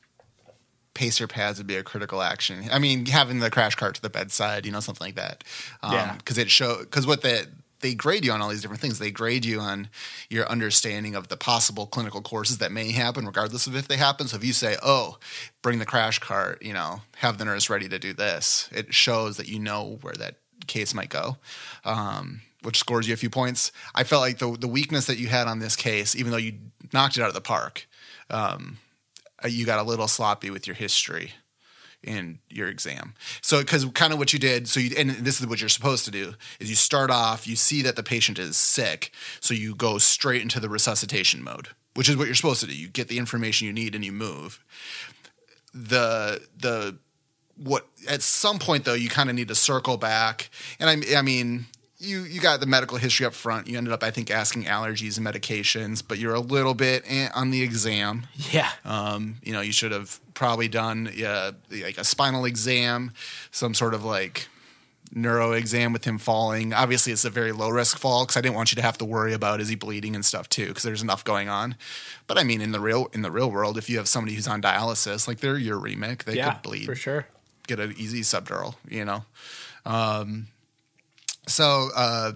pacer 0.97 1.27
pads 1.27 1.59
would 1.59 1.67
be 1.67 1.75
a 1.75 1.83
critical 1.83 2.23
action. 2.23 2.65
I 2.71 2.79
mean, 2.79 3.05
having 3.05 3.39
the 3.39 3.51
crash 3.51 3.75
cart 3.75 3.93
to 3.95 4.01
the 4.01 4.09
bedside, 4.09 4.65
you 4.65 4.71
know, 4.71 4.79
something 4.79 5.05
like 5.05 5.15
that. 5.15 5.43
Um, 5.83 5.93
Yeah. 5.93 6.15
Because 6.17 6.39
it 6.39 6.49
show 6.49 6.79
because 6.79 7.05
what 7.05 7.21
the 7.21 7.47
they 7.81 7.93
grade 7.93 8.25
you 8.25 8.31
on 8.31 8.41
all 8.41 8.49
these 8.49 8.63
different 8.63 8.81
things. 8.81 8.97
They 8.97 9.11
grade 9.11 9.45
you 9.45 9.59
on 9.59 9.89
your 10.31 10.49
understanding 10.49 11.13
of 11.13 11.27
the 11.27 11.37
possible 11.37 11.85
clinical 11.85 12.23
courses 12.23 12.57
that 12.57 12.71
may 12.71 12.91
happen, 12.91 13.27
regardless 13.27 13.67
of 13.67 13.75
if 13.75 13.87
they 13.87 13.97
happen. 13.97 14.27
So 14.27 14.37
if 14.37 14.43
you 14.43 14.51
say, 14.51 14.77
"Oh, 14.81 15.19
bring 15.61 15.77
the 15.77 15.85
crash 15.85 16.17
cart," 16.17 16.63
you 16.63 16.73
know, 16.73 17.01
have 17.17 17.37
the 17.37 17.45
nurse 17.45 17.69
ready 17.69 17.87
to 17.87 17.99
do 17.99 18.13
this, 18.13 18.67
it 18.71 18.95
shows 18.95 19.37
that 19.37 19.47
you 19.47 19.59
know 19.59 19.99
where 20.01 20.15
that 20.15 20.37
case 20.65 20.95
might 20.95 21.09
go. 21.09 21.37
Um, 21.85 22.41
which 22.63 22.79
scores 22.79 23.07
you 23.07 23.13
a 23.13 23.17
few 23.17 23.29
points. 23.29 23.71
I 23.93 24.03
felt 24.03 24.21
like 24.21 24.39
the 24.39 24.57
the 24.57 24.67
weakness 24.67 25.05
that 25.05 25.19
you 25.19 25.27
had 25.27 25.47
on 25.47 25.59
this 25.59 25.75
case, 25.75 26.15
even 26.15 26.31
though 26.31 26.37
you 26.37 26.53
knocked 26.91 27.15
it 27.15 27.21
out 27.21 27.27
of 27.27 27.35
the 27.35 27.41
park, 27.41 27.87
um, 28.31 28.79
Uh, 29.43 29.47
you 29.47 29.65
got 29.65 29.79
a 29.79 29.83
little 29.83 30.07
sloppy 30.07 30.49
with 30.49 30.67
your 30.67 30.75
history 30.75 31.33
in 32.03 32.39
your 32.49 32.67
exam. 32.67 33.13
So, 33.41 33.59
because 33.59 33.85
kind 33.85 34.13
of 34.13 34.19
what 34.19 34.33
you 34.33 34.39
did, 34.39 34.67
so 34.67 34.79
you, 34.79 34.95
and 34.97 35.11
this 35.11 35.39
is 35.39 35.47
what 35.47 35.59
you're 35.59 35.69
supposed 35.69 36.05
to 36.05 36.11
do, 36.11 36.35
is 36.59 36.69
you 36.69 36.75
start 36.75 37.09
off, 37.11 37.47
you 37.47 37.55
see 37.55 37.81
that 37.81 37.95
the 37.95 38.03
patient 38.03 38.39
is 38.39 38.55
sick, 38.55 39.11
so 39.39 39.53
you 39.53 39.75
go 39.75 39.97
straight 39.97 40.41
into 40.41 40.59
the 40.59 40.69
resuscitation 40.69 41.43
mode, 41.43 41.69
which 41.95 42.07
is 42.07 42.15
what 42.15 42.27
you're 42.27 42.35
supposed 42.35 42.61
to 42.61 42.67
do. 42.67 42.75
You 42.75 42.87
get 42.87 43.07
the 43.07 43.17
information 43.17 43.67
you 43.67 43.73
need 43.73 43.95
and 43.95 44.05
you 44.05 44.11
move. 44.11 44.63
The 45.73 46.47
the 46.57 46.97
what 47.55 47.87
at 48.07 48.21
some 48.21 48.59
point 48.59 48.85
though, 48.85 48.93
you 48.93 49.09
kind 49.09 49.29
of 49.29 49.35
need 49.35 49.47
to 49.49 49.55
circle 49.55 49.97
back, 49.97 50.49
and 50.79 50.89
I 50.89 51.17
I 51.17 51.21
mean. 51.21 51.65
You, 51.99 52.21
you 52.21 52.39
got 52.39 52.59
the 52.59 52.67
medical 52.67 52.97
history 52.97 53.25
up 53.25 53.33
front. 53.33 53.67
You 53.67 53.77
ended 53.77 53.91
up, 53.91 54.03
I 54.03 54.11
think, 54.11 54.29
asking 54.29 54.65
allergies 54.65 55.17
and 55.17 55.25
medications, 55.25 56.03
but 56.07 56.19
you're 56.19 56.35
a 56.35 56.39
little 56.39 56.75
bit 56.75 57.03
eh, 57.07 57.29
on 57.33 57.49
the 57.49 57.63
exam. 57.63 58.27
yeah. 58.51 58.69
Um, 58.85 59.37
you 59.43 59.51
know, 59.51 59.61
you 59.61 59.71
should 59.71 59.91
have 59.91 60.19
probably 60.35 60.67
done 60.67 61.09
uh, 61.25 61.53
like 61.71 61.97
a 61.97 62.03
spinal 62.03 62.45
exam, 62.45 63.13
some 63.49 63.73
sort 63.73 63.95
of 63.95 64.03
like 64.03 64.47
neuro 65.13 65.53
exam 65.53 65.93
with 65.93 66.05
him 66.05 66.17
falling. 66.17 66.73
Obviously, 66.73 67.13
it's 67.13 67.25
a 67.25 67.29
very 67.29 67.51
low 67.51 67.69
risk 67.69 67.97
fall 67.97 68.25
because 68.25 68.37
I 68.37 68.41
didn't 68.41 68.55
want 68.55 68.71
you 68.71 68.75
to 68.75 68.81
have 68.81 68.97
to 68.99 69.05
worry 69.05 69.33
about 69.33 69.59
is 69.59 69.69
he 69.69 69.75
bleeding 69.75 70.15
and 70.15 70.23
stuff 70.23 70.49
too 70.49 70.67
because 70.67 70.83
there's 70.83 71.01
enough 71.01 71.23
going 71.23 71.49
on. 71.49 71.75
But 72.27 72.37
I 72.37 72.43
mean, 72.43 72.61
in 72.61 72.71
the 72.71 72.79
real 72.79 73.09
in 73.13 73.21
the 73.21 73.31
real 73.31 73.49
world, 73.49 73.77
if 73.77 73.89
you 73.89 73.97
have 73.97 74.07
somebody 74.07 74.35
who's 74.35 74.47
on 74.47 74.61
dialysis, 74.61 75.27
like 75.27 75.39
they're 75.39 75.57
uremic, 75.57 76.23
they 76.23 76.35
yeah, 76.35 76.53
could 76.53 76.61
bleed 76.61 76.85
for 76.85 76.95
sure. 76.95 77.27
get 77.67 77.79
an 77.79 77.93
easy 77.97 78.21
subdural, 78.21 78.75
you 78.87 79.05
know. 79.05 79.23
Um, 79.85 80.47
so 81.47 81.89
uh, 81.95 82.33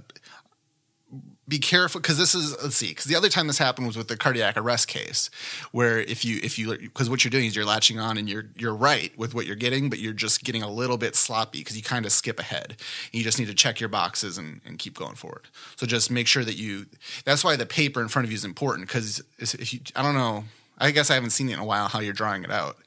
be 1.51 1.59
careful 1.59 1.99
because 1.99 2.17
this 2.17 2.33
is 2.33 2.55
let's 2.63 2.77
see 2.77 2.89
because 2.89 3.05
the 3.05 3.15
other 3.15 3.27
time 3.27 3.47
this 3.47 3.57
happened 3.57 3.85
was 3.85 3.97
with 3.97 4.07
the 4.07 4.15
cardiac 4.15 4.55
arrest 4.55 4.87
case 4.87 5.29
where 5.73 5.99
if 5.99 6.23
you 6.23 6.39
if 6.41 6.57
you 6.57 6.77
because 6.77 7.09
what 7.09 7.25
you're 7.25 7.29
doing 7.29 7.45
is 7.45 7.55
you're 7.57 7.65
latching 7.65 7.99
on 7.99 8.17
and 8.17 8.29
you're 8.29 8.45
you're 8.57 8.73
right 8.73 9.11
with 9.17 9.35
what 9.35 9.45
you're 9.45 9.57
getting 9.57 9.89
but 9.89 9.99
you're 9.99 10.13
just 10.13 10.45
getting 10.45 10.63
a 10.63 10.71
little 10.71 10.97
bit 10.97 11.13
sloppy 11.13 11.59
because 11.59 11.75
you 11.75 11.83
kind 11.83 12.05
of 12.05 12.13
skip 12.13 12.39
ahead. 12.39 12.67
And 12.69 12.77
you 13.11 13.23
just 13.23 13.37
need 13.37 13.49
to 13.49 13.53
check 13.53 13.81
your 13.81 13.89
boxes 13.89 14.37
and, 14.37 14.61
and 14.65 14.79
keep 14.79 14.97
going 14.97 15.15
forward. 15.15 15.49
So 15.75 15.85
just 15.85 16.09
make 16.09 16.27
sure 16.27 16.45
that 16.45 16.55
you 16.55 16.85
that's 17.25 17.43
why 17.43 17.57
the 17.57 17.65
paper 17.65 18.01
in 18.01 18.07
front 18.07 18.25
of 18.25 18.31
you 18.31 18.35
is 18.35 18.45
important 18.45 18.87
because 18.87 19.21
if 19.37 19.73
you 19.73 19.81
i 19.93 20.01
don't 20.01 20.15
know 20.15 20.45
I 20.81 20.91
guess 20.91 21.11
I 21.11 21.13
haven't 21.13 21.29
seen 21.29 21.49
it 21.49 21.53
in 21.53 21.59
a 21.59 21.65
while 21.65 21.87
how 21.87 21.99
you're 21.99 22.13
drawing 22.13 22.43
it 22.43 22.51
out, 22.51 22.77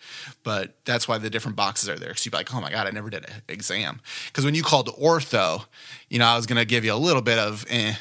but 0.42 0.74
that's 0.84 1.06
why 1.06 1.18
the 1.18 1.30
different 1.30 1.56
boxes 1.56 1.88
are 1.88 1.98
there. 1.98 2.08
Because 2.08 2.26
you'd 2.26 2.32
be 2.32 2.38
like, 2.38 2.52
oh 2.52 2.60
my 2.60 2.70
God, 2.70 2.86
I 2.86 2.90
never 2.90 3.08
did 3.08 3.24
an 3.24 3.42
exam. 3.48 4.00
Because 4.26 4.44
when 4.44 4.54
you 4.54 4.62
called 4.62 4.88
ortho, 5.00 5.64
you 6.08 6.18
know, 6.18 6.26
I 6.26 6.36
was 6.36 6.46
going 6.46 6.58
to 6.58 6.64
give 6.64 6.84
you 6.84 6.92
a 6.92 6.96
little 6.96 7.22
bit 7.22 7.38
of 7.38 7.64
eh, 7.70 7.94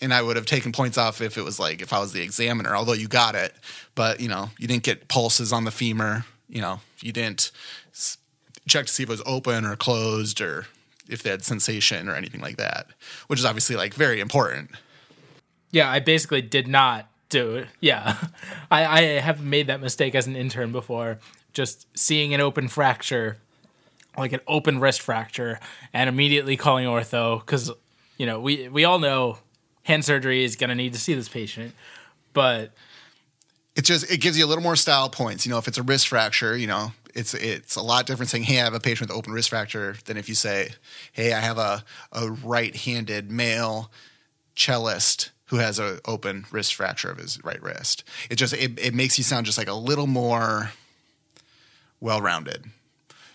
and 0.00 0.14
I 0.14 0.22
would 0.22 0.36
have 0.36 0.46
taken 0.46 0.70
points 0.70 0.98
off 0.98 1.20
if 1.20 1.38
it 1.38 1.42
was 1.42 1.58
like 1.58 1.82
if 1.82 1.92
I 1.92 1.98
was 1.98 2.12
the 2.12 2.22
examiner, 2.22 2.76
although 2.76 2.92
you 2.92 3.08
got 3.08 3.34
it, 3.34 3.54
but 3.94 4.20
you 4.20 4.28
know, 4.28 4.50
you 4.58 4.68
didn't 4.68 4.84
get 4.84 5.08
pulses 5.08 5.52
on 5.52 5.64
the 5.64 5.70
femur, 5.70 6.24
you 6.48 6.60
know, 6.60 6.80
you 7.00 7.12
didn't 7.12 7.50
check 8.68 8.86
to 8.86 8.92
see 8.92 9.02
if 9.02 9.08
it 9.08 9.12
was 9.12 9.22
open 9.26 9.64
or 9.64 9.76
closed 9.76 10.40
or 10.40 10.66
if 11.08 11.22
they 11.22 11.30
had 11.30 11.42
sensation 11.42 12.08
or 12.08 12.14
anything 12.14 12.40
like 12.40 12.58
that, 12.58 12.86
which 13.28 13.38
is 13.38 13.44
obviously 13.44 13.76
like 13.76 13.94
very 13.94 14.20
important. 14.20 14.70
Yeah, 15.70 15.90
I 15.90 16.00
basically 16.00 16.42
did 16.42 16.68
not 16.68 17.10
it. 17.34 17.68
Yeah. 17.80 18.16
I, 18.70 18.86
I 18.86 19.00
have 19.20 19.42
made 19.42 19.66
that 19.68 19.80
mistake 19.80 20.14
as 20.14 20.26
an 20.26 20.36
intern 20.36 20.72
before, 20.72 21.18
just 21.52 21.86
seeing 21.96 22.34
an 22.34 22.40
open 22.40 22.68
fracture, 22.68 23.38
like 24.16 24.32
an 24.32 24.40
open 24.46 24.80
wrist 24.80 25.00
fracture, 25.00 25.60
and 25.92 26.08
immediately 26.08 26.56
calling 26.56 26.86
ortho 26.86 27.40
because, 27.40 27.70
you 28.16 28.26
know, 28.26 28.40
we, 28.40 28.68
we 28.68 28.84
all 28.84 28.98
know 28.98 29.38
hand 29.84 30.04
surgery 30.04 30.44
is 30.44 30.56
going 30.56 30.68
to 30.68 30.76
need 30.76 30.92
to 30.92 30.98
see 31.00 31.14
this 31.14 31.28
patient, 31.28 31.74
but 32.32 32.72
it 33.74 33.84
just 33.84 34.10
it 34.10 34.18
gives 34.18 34.36
you 34.36 34.44
a 34.44 34.48
little 34.48 34.62
more 34.62 34.76
style 34.76 35.08
points. 35.08 35.46
You 35.46 35.52
know, 35.52 35.58
if 35.58 35.68
it's 35.68 35.78
a 35.78 35.84
wrist 35.84 36.08
fracture, 36.08 36.56
you 36.56 36.66
know, 36.66 36.92
it's 37.14 37.32
it's 37.32 37.76
a 37.76 37.82
lot 37.82 38.06
different 38.06 38.28
saying, 38.28 38.42
"Hey, 38.44 38.60
I 38.60 38.64
have 38.64 38.74
a 38.74 38.80
patient 38.80 39.08
with 39.08 39.16
open 39.16 39.32
wrist 39.32 39.50
fracture," 39.50 39.96
than 40.06 40.16
if 40.16 40.28
you 40.28 40.34
say, 40.34 40.70
"Hey, 41.12 41.32
I 41.32 41.38
have 41.38 41.58
a 41.58 41.84
a 42.10 42.28
right-handed 42.28 43.30
male 43.30 43.90
cellist 44.56 45.30
who 45.48 45.56
has 45.56 45.78
an 45.78 46.00
open 46.04 46.46
wrist 46.50 46.74
fracture 46.74 47.10
of 47.10 47.18
his 47.18 47.42
right 47.44 47.62
wrist." 47.62 48.04
It 48.30 48.36
just 48.36 48.54
it, 48.54 48.78
it 48.78 48.94
makes 48.94 49.18
you 49.18 49.24
sound 49.24 49.46
just 49.46 49.58
like 49.58 49.68
a 49.68 49.74
little 49.74 50.06
more 50.06 50.72
well-rounded. 52.00 52.64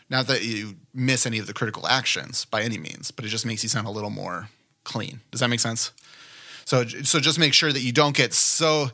Not 0.09 0.27
that 0.27 0.43
you 0.43 0.75
miss 0.93 1.25
any 1.25 1.39
of 1.39 1.47
the 1.47 1.53
critical 1.53 1.87
actions 1.87 2.45
by 2.45 2.61
any 2.61 2.77
means, 2.77 3.11
but 3.11 3.25
it 3.25 3.29
just 3.29 3.45
makes 3.45 3.63
you 3.63 3.69
sound 3.69 3.87
a 3.87 3.91
little 3.91 4.09
more 4.09 4.49
clean. 4.83 5.21
Does 5.31 5.41
that 5.41 5.49
make 5.49 5.59
sense? 5.59 5.91
So 6.65 6.85
so 6.85 7.19
just 7.19 7.39
make 7.39 7.53
sure 7.53 7.71
that 7.71 7.81
you 7.81 7.91
don't 7.91 8.15
get 8.15 8.33
so 8.33 8.89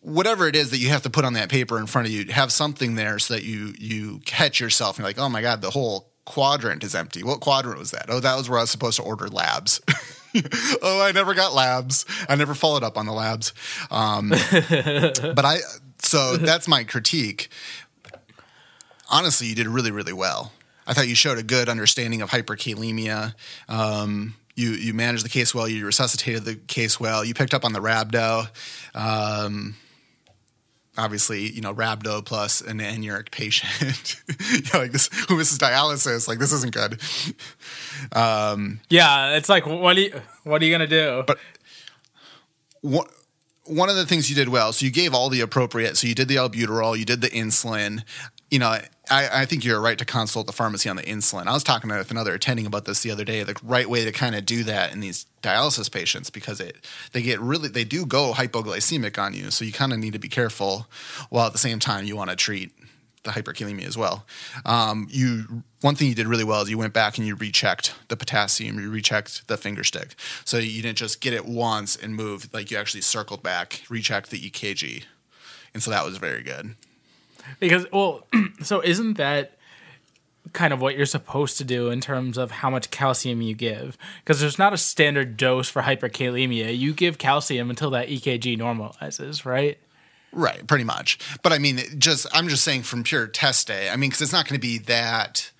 whatever 0.00 0.46
it 0.46 0.54
is 0.54 0.70
that 0.70 0.78
you 0.78 0.88
have 0.90 1.02
to 1.02 1.10
put 1.10 1.24
on 1.24 1.32
that 1.34 1.48
paper 1.48 1.78
in 1.78 1.86
front 1.86 2.06
of 2.06 2.12
you, 2.12 2.32
have 2.32 2.52
something 2.52 2.94
there 2.94 3.18
so 3.18 3.34
that 3.34 3.44
you 3.44 3.74
you 3.78 4.20
catch 4.24 4.60
yourself 4.60 4.96
and 4.96 5.02
you're 5.02 5.08
like, 5.08 5.18
oh 5.18 5.28
my 5.28 5.42
god, 5.42 5.60
the 5.60 5.70
whole 5.70 6.10
quadrant 6.24 6.84
is 6.84 6.94
empty. 6.94 7.22
What 7.22 7.40
quadrant 7.40 7.78
was 7.78 7.90
that? 7.92 8.06
Oh, 8.08 8.20
that 8.20 8.36
was 8.36 8.48
where 8.48 8.58
I 8.58 8.62
was 8.62 8.70
supposed 8.70 8.96
to 8.96 9.02
order 9.02 9.28
labs. 9.28 9.80
oh, 10.82 11.02
I 11.02 11.12
never 11.12 11.34
got 11.34 11.54
labs. 11.54 12.04
I 12.28 12.36
never 12.36 12.54
followed 12.54 12.82
up 12.82 12.96
on 12.96 13.06
the 13.06 13.12
labs. 13.12 13.52
Um, 13.90 14.28
but 14.30 15.44
I 15.44 15.58
so 15.98 16.36
that's 16.36 16.68
my 16.68 16.84
critique. 16.84 17.48
Honestly, 19.10 19.46
you 19.46 19.54
did 19.54 19.66
really 19.66 19.90
really 19.90 20.12
well. 20.12 20.52
I 20.86 20.94
thought 20.94 21.08
you 21.08 21.14
showed 21.14 21.38
a 21.38 21.42
good 21.42 21.68
understanding 21.68 22.22
of 22.22 22.30
hyperkalemia. 22.30 23.34
Um, 23.68 24.34
you 24.54 24.70
you 24.70 24.94
managed 24.94 25.24
the 25.24 25.30
case 25.30 25.54
well. 25.54 25.68
You 25.68 25.84
resuscitated 25.86 26.44
the 26.44 26.56
case 26.56 26.98
well. 26.98 27.24
You 27.24 27.34
picked 27.34 27.54
up 27.54 27.64
on 27.64 27.72
the 27.72 27.80
rhabdo. 27.80 28.48
Um, 28.94 29.76
obviously, 30.98 31.50
you 31.50 31.60
know, 31.60 31.72
rhabdo 31.72 32.24
plus 32.24 32.60
an 32.60 32.78
anuric 32.78 33.30
patient, 33.30 34.20
you 34.50 34.62
know, 34.72 34.80
like 34.80 34.92
this 34.92 35.08
who 35.28 35.36
misses 35.36 35.58
dialysis, 35.58 36.28
like 36.28 36.38
this 36.38 36.52
isn't 36.52 36.74
good. 36.74 37.00
Um, 38.12 38.80
yeah, 38.90 39.36
it's 39.36 39.48
like 39.48 39.66
what 39.66 39.96
are 39.96 40.00
you 40.00 40.20
what 40.44 40.60
are 40.60 40.64
you 40.64 40.72
gonna 40.72 40.86
do? 40.86 41.24
But 41.26 41.38
what 42.82 43.08
one 43.64 43.88
of 43.88 43.96
the 43.96 44.06
things 44.06 44.28
you 44.28 44.36
did 44.36 44.48
well, 44.48 44.72
so 44.72 44.84
you 44.84 44.92
gave 44.92 45.14
all 45.14 45.28
the 45.28 45.40
appropriate. 45.40 45.96
So 45.96 46.06
you 46.06 46.14
did 46.14 46.28
the 46.28 46.36
albuterol, 46.36 46.98
you 46.98 47.04
did 47.04 47.20
the 47.20 47.28
insulin 47.28 48.02
you 48.50 48.58
know, 48.58 48.78
I, 49.10 49.42
I, 49.42 49.44
think 49.44 49.64
you're 49.64 49.80
right 49.80 49.98
to 49.98 50.04
consult 50.04 50.46
the 50.46 50.52
pharmacy 50.52 50.88
on 50.88 50.96
the 50.96 51.02
insulin. 51.02 51.46
I 51.46 51.52
was 51.52 51.64
talking 51.64 51.90
with 51.90 52.10
another 52.10 52.34
attending 52.34 52.66
about 52.66 52.84
this 52.84 53.02
the 53.02 53.10
other 53.10 53.24
day. 53.24 53.42
The 53.42 53.56
right 53.62 53.88
way 53.88 54.04
to 54.04 54.12
kind 54.12 54.34
of 54.34 54.44
do 54.46 54.62
that 54.64 54.92
in 54.92 55.00
these 55.00 55.26
dialysis 55.42 55.90
patients 55.90 56.30
because 56.30 56.60
it 56.60 56.76
they 57.12 57.22
get 57.22 57.40
really 57.40 57.68
they 57.68 57.84
do 57.84 58.04
go 58.04 58.32
hypoglycemic 58.32 59.18
on 59.18 59.34
you, 59.34 59.50
so 59.50 59.64
you 59.64 59.72
kind 59.72 59.92
of 59.92 59.98
need 59.98 60.12
to 60.12 60.18
be 60.18 60.28
careful. 60.28 60.86
While 61.30 61.46
at 61.46 61.52
the 61.52 61.58
same 61.58 61.78
time 61.78 62.04
you 62.04 62.16
want 62.16 62.30
to 62.30 62.36
treat 62.36 62.72
the 63.24 63.30
hyperkalemia 63.30 63.86
as 63.86 63.98
well. 63.98 64.24
Um, 64.64 65.08
you 65.10 65.62
one 65.80 65.94
thing 65.94 66.08
you 66.08 66.14
did 66.14 66.26
really 66.26 66.44
well 66.44 66.62
is 66.62 66.70
you 66.70 66.78
went 66.78 66.94
back 66.94 67.18
and 67.18 67.26
you 67.26 67.34
rechecked 67.34 67.94
the 68.08 68.16
potassium, 68.16 68.78
you 68.78 68.90
rechecked 68.90 69.48
the 69.48 69.56
finger 69.56 69.84
stick, 69.84 70.14
so 70.44 70.58
you 70.58 70.82
didn't 70.82 70.98
just 70.98 71.20
get 71.20 71.32
it 71.32 71.46
once 71.46 71.96
and 71.96 72.14
move. 72.14 72.48
Like 72.52 72.70
you 72.70 72.78
actually 72.78 73.02
circled 73.02 73.42
back, 73.42 73.82
rechecked 73.88 74.30
the 74.30 74.38
EKG, 74.38 75.04
and 75.74 75.82
so 75.82 75.90
that 75.90 76.04
was 76.04 76.16
very 76.18 76.42
good 76.42 76.74
because 77.60 77.86
well, 77.92 78.26
so 78.62 78.80
isn't 78.80 79.14
that 79.14 79.52
kind 80.52 80.72
of 80.72 80.80
what 80.80 80.96
you're 80.96 81.06
supposed 81.06 81.58
to 81.58 81.64
do 81.64 81.90
in 81.90 82.00
terms 82.00 82.38
of 82.38 82.50
how 82.50 82.70
much 82.70 82.90
calcium 82.90 83.42
you 83.42 83.54
give? 83.54 83.98
Because 84.24 84.40
there's 84.40 84.58
not 84.58 84.72
a 84.72 84.78
standard 84.78 85.36
dose 85.36 85.68
for 85.68 85.82
hyperkalemia. 85.82 86.76
You 86.76 86.92
give 86.92 87.18
calcium 87.18 87.70
until 87.70 87.90
that 87.90 88.08
EKG 88.08 88.58
normalizes, 88.58 89.44
right? 89.44 89.78
Right, 90.32 90.66
pretty 90.66 90.84
much. 90.84 91.18
But 91.42 91.52
I 91.52 91.58
mean, 91.58 91.80
just 91.98 92.26
I'm 92.32 92.48
just 92.48 92.64
saying 92.64 92.82
from 92.82 93.02
pure 93.02 93.26
test 93.26 93.66
day. 93.66 93.88
I 93.88 93.96
mean, 93.96 94.10
because 94.10 94.22
it's 94.22 94.32
not 94.32 94.46
going 94.46 94.60
to 94.60 94.66
be 94.66 94.78
that. 94.78 95.50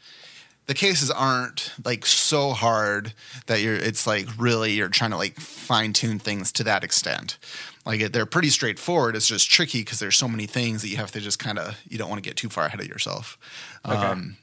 The 0.68 0.74
cases 0.74 1.10
aren't 1.10 1.72
like 1.84 2.06
so 2.06 2.50
hard 2.50 3.12
that 3.46 3.60
you're. 3.60 3.74
It's 3.74 4.06
like 4.06 4.28
really 4.38 4.72
you're 4.72 4.88
trying 4.88 5.10
to 5.10 5.16
like 5.16 5.40
fine 5.40 5.92
tune 5.92 6.18
things 6.18 6.52
to 6.52 6.64
that 6.64 6.84
extent. 6.84 7.38
Like 7.84 8.12
they're 8.12 8.26
pretty 8.26 8.50
straightforward. 8.50 9.16
It's 9.16 9.26
just 9.26 9.50
tricky 9.50 9.80
because 9.80 9.98
there's 9.98 10.16
so 10.16 10.28
many 10.28 10.46
things 10.46 10.82
that 10.82 10.88
you 10.88 10.98
have 10.98 11.10
to 11.12 11.20
just 11.20 11.38
kind 11.38 11.58
of 11.58 11.76
you 11.88 11.98
don't 11.98 12.10
want 12.10 12.22
to 12.22 12.28
get 12.28 12.36
too 12.36 12.50
far 12.50 12.66
ahead 12.66 12.80
of 12.80 12.86
yourself. 12.86 13.38
Okay. 13.84 13.96
Um, 13.96 14.36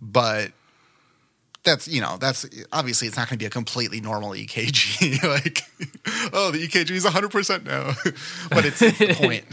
but 0.00 0.52
that's 1.64 1.86
you 1.86 2.00
know 2.00 2.16
that's 2.18 2.46
obviously 2.72 3.08
it's 3.08 3.16
not 3.16 3.28
going 3.28 3.38
to 3.38 3.42
be 3.42 3.46
a 3.46 3.50
completely 3.50 4.00
normal 4.00 4.30
EKG. 4.30 5.22
like 5.44 5.62
oh 6.32 6.50
the 6.50 6.66
EKG 6.66 6.90
is 6.90 7.04
100 7.04 7.30
percent 7.30 7.64
now, 7.64 7.94
but 8.50 8.64
it's, 8.64 8.82
it's 8.82 8.98
the 8.98 9.14
point. 9.20 9.44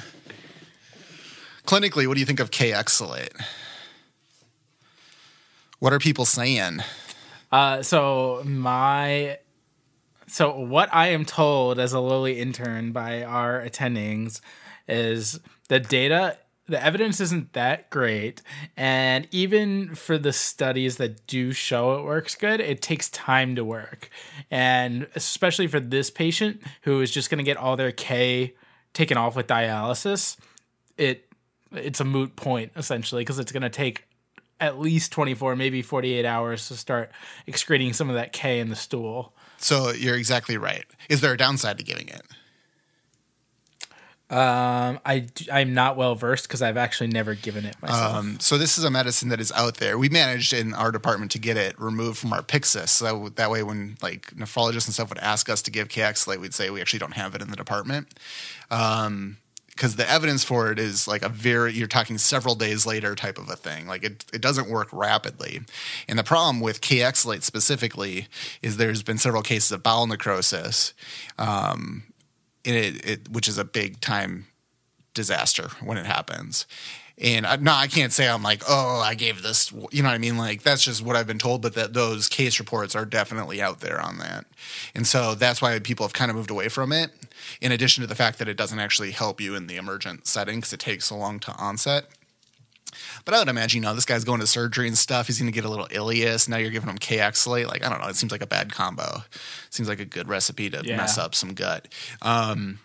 Clinically, 1.66 2.08
what 2.08 2.16
do 2.16 2.20
you 2.20 2.26
think 2.26 2.40
of 2.40 2.50
Kayexalate? 2.50 3.40
What 5.80 5.94
are 5.94 6.00
people 6.00 6.26
saying? 6.26 6.82
Uh, 7.52 7.82
so 7.82 8.44
my 8.46 9.40
so 10.28 10.60
what 10.60 10.90
I 10.94 11.08
am 11.08 11.26
told 11.26 11.80
as 11.80 11.94
a 11.94 12.00
Lilly 12.00 12.40
intern 12.40 12.92
by 12.92 13.24
our 13.24 13.62
attendings 13.62 14.42
is 14.88 15.40
the 15.70 15.80
data 15.80 16.38
the 16.68 16.84
evidence 16.84 17.20
isn't 17.20 17.54
that 17.54 17.90
great 17.90 18.44
and 18.78 19.28
even 19.32 19.96
for 19.96 20.20
the 20.20 20.32
studies 20.32 20.98
that 20.98 21.26
do 21.26 21.52
show 21.52 21.96
it 21.96 22.04
works 22.04 22.36
good 22.36 22.60
it 22.60 22.82
takes 22.82 23.10
time 23.10 23.56
to 23.56 23.66
work 23.66 24.10
and 24.52 25.08
especially 25.16 25.66
for 25.66 25.80
this 25.80 26.12
patient 26.12 26.62
who 26.84 27.02
is 27.02 27.10
just 27.10 27.32
going 27.32 27.40
to 27.40 27.44
get 27.44 27.58
all 27.58 27.76
their 27.76 27.92
k 27.92 28.54
taken 28.94 29.18
off 29.18 29.36
with 29.36 29.48
dialysis 29.48 30.38
it 30.98 31.28
it's 31.72 32.00
a 32.00 32.06
moot 32.06 32.36
point 32.36 32.72
essentially 32.76 33.22
because 33.22 33.40
it's 33.40 33.52
going 33.52 33.64
to 33.64 33.70
take 33.70 34.06
at 34.60 34.80
least 34.80 35.12
24 35.12 35.56
maybe 35.56 35.82
48 35.82 36.26
hours 36.26 36.68
to 36.68 36.76
start 36.76 37.12
excreting 37.48 37.94
some 37.94 38.10
of 38.10 38.16
that 38.16 38.34
k 38.34 38.60
in 38.60 38.70
the 38.70 38.76
stool 38.76 39.34
so 39.60 39.92
you're 39.92 40.16
exactly 40.16 40.58
right. 40.58 40.86
Is 41.10 41.22
there 41.22 41.34
a 41.34 41.38
downside 41.38 41.78
to 41.78 41.84
giving 41.84 42.08
it? 42.08 42.22
Um, 44.32 45.00
I 45.06 45.26
I'm 45.52 45.74
not 45.74 45.98
well 45.98 46.14
versed 46.14 46.48
because 46.48 46.62
I've 46.62 46.78
actually 46.78 47.08
never 47.08 47.34
given 47.34 47.66
it 47.66 47.76
myself. 47.82 48.16
Um, 48.16 48.40
so 48.40 48.60
this 48.60 48.78
is 48.78 48.84
a 48.84 48.92
medicine 48.92 49.30
that 49.30 49.40
is 49.40 49.52
out 49.54 49.78
there. 49.78 49.98
We 49.98 50.08
managed 50.08 50.54
in 50.54 50.76
our 50.76 50.92
department 50.92 51.32
to 51.32 51.40
get 51.40 51.58
it 51.58 51.80
removed 51.80 52.20
from 52.20 52.32
our 52.32 52.44
Pyxis. 52.44 52.90
So 52.90 53.30
that, 53.30 53.50
way, 53.50 53.64
when 53.64 53.98
like 54.04 54.28
nephrologists 54.36 54.86
and 54.86 54.94
stuff 54.94 55.10
would 55.10 55.18
ask 55.18 55.50
us 55.50 55.64
to 55.64 55.72
give 55.72 55.88
Kayexalate, 55.88 56.38
we'd 56.38 56.54
say 56.54 56.70
we 56.70 56.80
actually 56.80 57.00
don't 57.00 57.14
have 57.14 57.34
it 57.34 57.42
in 57.42 57.50
the 57.50 57.56
department. 57.56 58.20
Um, 58.70 59.38
because 59.80 59.96
the 59.96 60.12
evidence 60.12 60.44
for 60.44 60.74
it 60.74 60.78
is 60.78 61.08
like 61.08 61.22
a 61.22 61.30
very 61.30 61.72
you're 61.72 61.88
talking 61.88 62.18
several 62.18 62.54
days 62.54 62.86
later 62.86 63.16
type 63.16 63.38
of 63.38 63.50
a 63.50 63.56
thing. 63.56 63.88
Like 63.88 64.04
it, 64.04 64.26
it 64.34 64.42
doesn't 64.42 64.70
work 64.70 64.90
rapidly. 64.92 65.62
And 66.10 66.20
the 66.20 66.24
problem 66.24 66.60
with 66.60 66.82
Kayexalate 66.82 67.44
specifically 67.44 68.28
is 68.62 68.76
there's 68.76 69.04
been 69.04 69.18
several 69.18 69.42
cases 69.42 69.72
of 69.72 69.82
bowel 69.82 70.06
necrosis 70.06 70.94
um, 71.38 72.04
it, 72.66 73.10
it, 73.10 73.30
which 73.30 73.48
is 73.48 73.58
a 73.58 73.64
big 73.64 74.02
time 74.02 74.48
disaster 75.14 75.70
when 75.82 75.98
it 75.98 76.06
happens 76.06 76.68
And 77.22 77.46
I, 77.46 77.58
no, 77.58 77.74
I 77.74 77.88
can't 77.88 78.14
say 78.14 78.30
I'm 78.30 78.44
like, 78.44 78.64
oh, 78.68 79.02
I 79.04 79.14
gave 79.14 79.42
this. 79.42 79.72
You 79.92 80.02
know 80.04 80.10
what 80.10 80.16
I 80.16 80.20
mean? 80.20 80.38
Like 80.38 80.64
that's 80.64 80.84
just 80.84 81.02
what 81.04 81.16
I've 81.18 81.28
been 81.28 81.38
told. 81.40 81.62
But 81.62 81.74
that 81.76 81.94
those 81.94 82.28
case 82.28 82.60
reports 82.60 82.96
are 82.96 83.06
definitely 83.06 83.62
out 83.62 83.82
there 83.82 84.00
on 84.00 84.20
that, 84.20 84.46
and 84.96 85.06
so 85.06 85.36
that's 85.36 85.62
why 85.62 85.78
people 85.80 86.06
have 86.06 86.14
kind 86.14 86.32
of 86.32 86.38
moved 86.38 86.50
away 86.52 86.70
from 86.70 86.92
it. 86.94 87.12
In 87.62 87.72
addition 87.72 88.02
to 88.02 88.08
the 88.08 88.16
fact 88.16 88.40
that 88.40 88.48
it 88.48 88.56
doesn't 88.56 88.80
actually 88.80 89.12
help 89.12 89.42
you 89.42 89.56
in 89.56 89.68
the 89.68 89.76
emergent 89.76 90.28
setting 90.28 90.60
because 90.60 90.72
it 90.72 90.80
takes 90.80 91.06
so 91.06 91.18
long 91.18 91.40
to 91.42 91.52
onset. 91.58 92.06
But 93.26 93.34
I 93.34 93.40
would 93.40 93.48
imagine, 93.50 93.82
you 93.84 93.88
know, 93.88 93.94
this 93.94 94.06
guy's 94.06 94.24
going 94.24 94.40
to 94.40 94.48
surgery 94.48 94.88
and 94.88 94.98
stuff. 94.98 95.28
He's 95.28 95.40
going 95.40 95.52
to 95.52 95.56
get 95.56 95.66
a 95.66 95.70
little 95.70 95.88
ileus. 95.88 96.48
Now 96.50 96.58
you're 96.58 96.72
giving 96.72 96.90
him 96.90 96.98
Kayexalate. 96.98 97.68
Like, 97.68 97.84
I 97.86 97.90
don't 97.90 98.02
know. 98.02 98.08
It 98.08 98.16
seems 98.16 98.32
like 98.32 98.42
a 98.42 98.48
bad 98.48 98.74
combo. 98.74 99.24
Seems 99.70 99.88
like 99.90 100.00
a 100.00 100.06
good 100.06 100.28
recipe 100.28 100.70
to 100.72 100.82
Yeah. 100.84 100.98
mess 100.98 101.18
up 101.18 101.36
some 101.36 101.54
gut. 101.54 101.88
Um, 102.22 102.80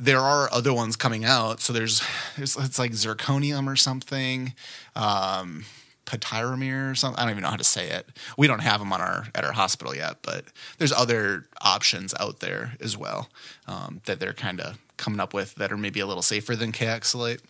there 0.00 0.20
are 0.20 0.52
other 0.52 0.72
ones 0.72 0.96
coming 0.96 1.24
out. 1.24 1.60
So 1.60 1.72
there's, 1.72 2.02
there's 2.36 2.56
it's 2.56 2.78
like 2.78 2.92
zirconium 2.92 3.70
or 3.70 3.76
something, 3.76 4.54
um, 4.96 5.64
pyramir 6.06 6.90
or 6.90 6.94
something. 6.96 7.20
I 7.20 7.22
don't 7.22 7.30
even 7.30 7.42
know 7.42 7.50
how 7.50 7.56
to 7.56 7.64
say 7.64 7.88
it. 7.88 8.08
We 8.36 8.48
don't 8.48 8.62
have 8.62 8.80
them 8.80 8.92
on 8.92 9.00
our 9.00 9.28
at 9.34 9.44
our 9.44 9.52
hospital 9.52 9.94
yet, 9.94 10.16
but 10.22 10.46
there's 10.78 10.92
other 10.92 11.46
options 11.60 12.14
out 12.18 12.40
there 12.40 12.72
as 12.80 12.96
well 12.96 13.28
um, 13.68 14.00
that 14.06 14.18
they're 14.18 14.32
kind 14.32 14.60
of 14.60 14.78
coming 14.96 15.20
up 15.20 15.32
with 15.32 15.54
that 15.54 15.70
are 15.70 15.76
maybe 15.76 16.00
a 16.00 16.06
little 16.06 16.22
safer 16.22 16.56
than 16.56 16.72
Kayexalate 16.72 17.40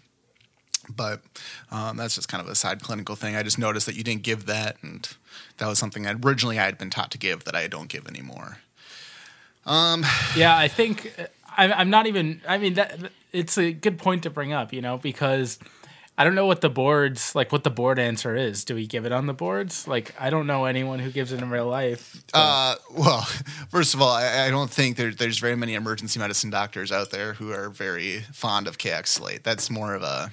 but 0.89 1.21
um, 1.71 1.97
that's 1.97 2.15
just 2.15 2.29
kind 2.29 2.43
of 2.43 2.51
a 2.51 2.55
side 2.55 2.83
clinical 2.83 3.15
thing. 3.15 3.37
I 3.37 3.43
just 3.43 3.59
noticed 3.59 3.87
that 3.87 3.95
you 3.95 4.03
didn't 4.03 4.23
give 4.23 4.47
that, 4.47 4.77
and 4.83 5.09
that 5.59 5.69
was 5.69 5.79
something 5.79 6.07
I 6.07 6.15
originally 6.25 6.59
I 6.59 6.65
had 6.65 6.79
been 6.79 6.91
taught 6.91 7.11
to 7.13 7.19
give 7.19 7.45
that 7.45 7.55
I 7.55 7.67
don't 7.67 7.89
give 7.89 8.09
anymore. 8.09 8.59
Yeah, 10.37 10.57
I 10.57 10.69
think 10.69 11.15
I'm, 11.57 11.73
I'm 11.73 11.91
not 11.91 12.07
even. 12.07 12.41
I 12.47 12.59
mean, 12.59 12.75
that 12.75 12.99
it's 13.33 13.59
a 13.59 13.73
good 13.73 13.99
point 13.99 14.25
to 14.25 14.31
bring 14.31 14.53
up, 14.53 14.73
you 14.73 14.81
know, 14.81 14.99
because 14.99 15.59
I 16.21 16.25
don't 16.25 16.35
know 16.35 16.45
what 16.45 16.61
the 16.61 16.69
boards 16.69 17.35
like. 17.35 17.51
What 17.51 17.65
the 17.65 17.71
board 17.71 17.99
answer 17.99 18.37
is? 18.37 18.65
Do 18.67 18.75
we 18.75 18.87
give 18.87 19.07
it 19.07 19.13
on 19.13 19.27
the 19.27 19.33
boards? 19.33 19.89
Like, 19.89 20.15
I 20.21 20.29
don't 20.29 20.47
know 20.47 20.67
anyone 20.67 20.99
who 20.99 21.11
gives 21.11 21.33
it 21.33 21.41
in 21.41 21.49
real 21.49 21.67
life. 21.67 22.23
Uh, 22.35 22.75
well, 22.95 23.23
first 23.71 23.95
of 23.95 24.03
all, 24.03 24.11
I, 24.11 24.47
I 24.47 24.51
don't 24.51 24.71
think 24.71 24.99
there, 24.99 25.13
there's 25.13 25.39
very 25.39 25.57
many 25.57 25.73
emergency 25.73 26.19
medicine 26.19 26.51
doctors 26.51 26.93
out 26.93 27.11
there 27.11 27.33
who 27.33 27.53
are 27.53 27.71
very 27.71 28.21
fond 28.35 28.69
of 28.69 28.77
KX. 28.77 29.43
That's 29.43 29.71
more 29.71 29.95
of 29.95 30.03
a. 30.03 30.31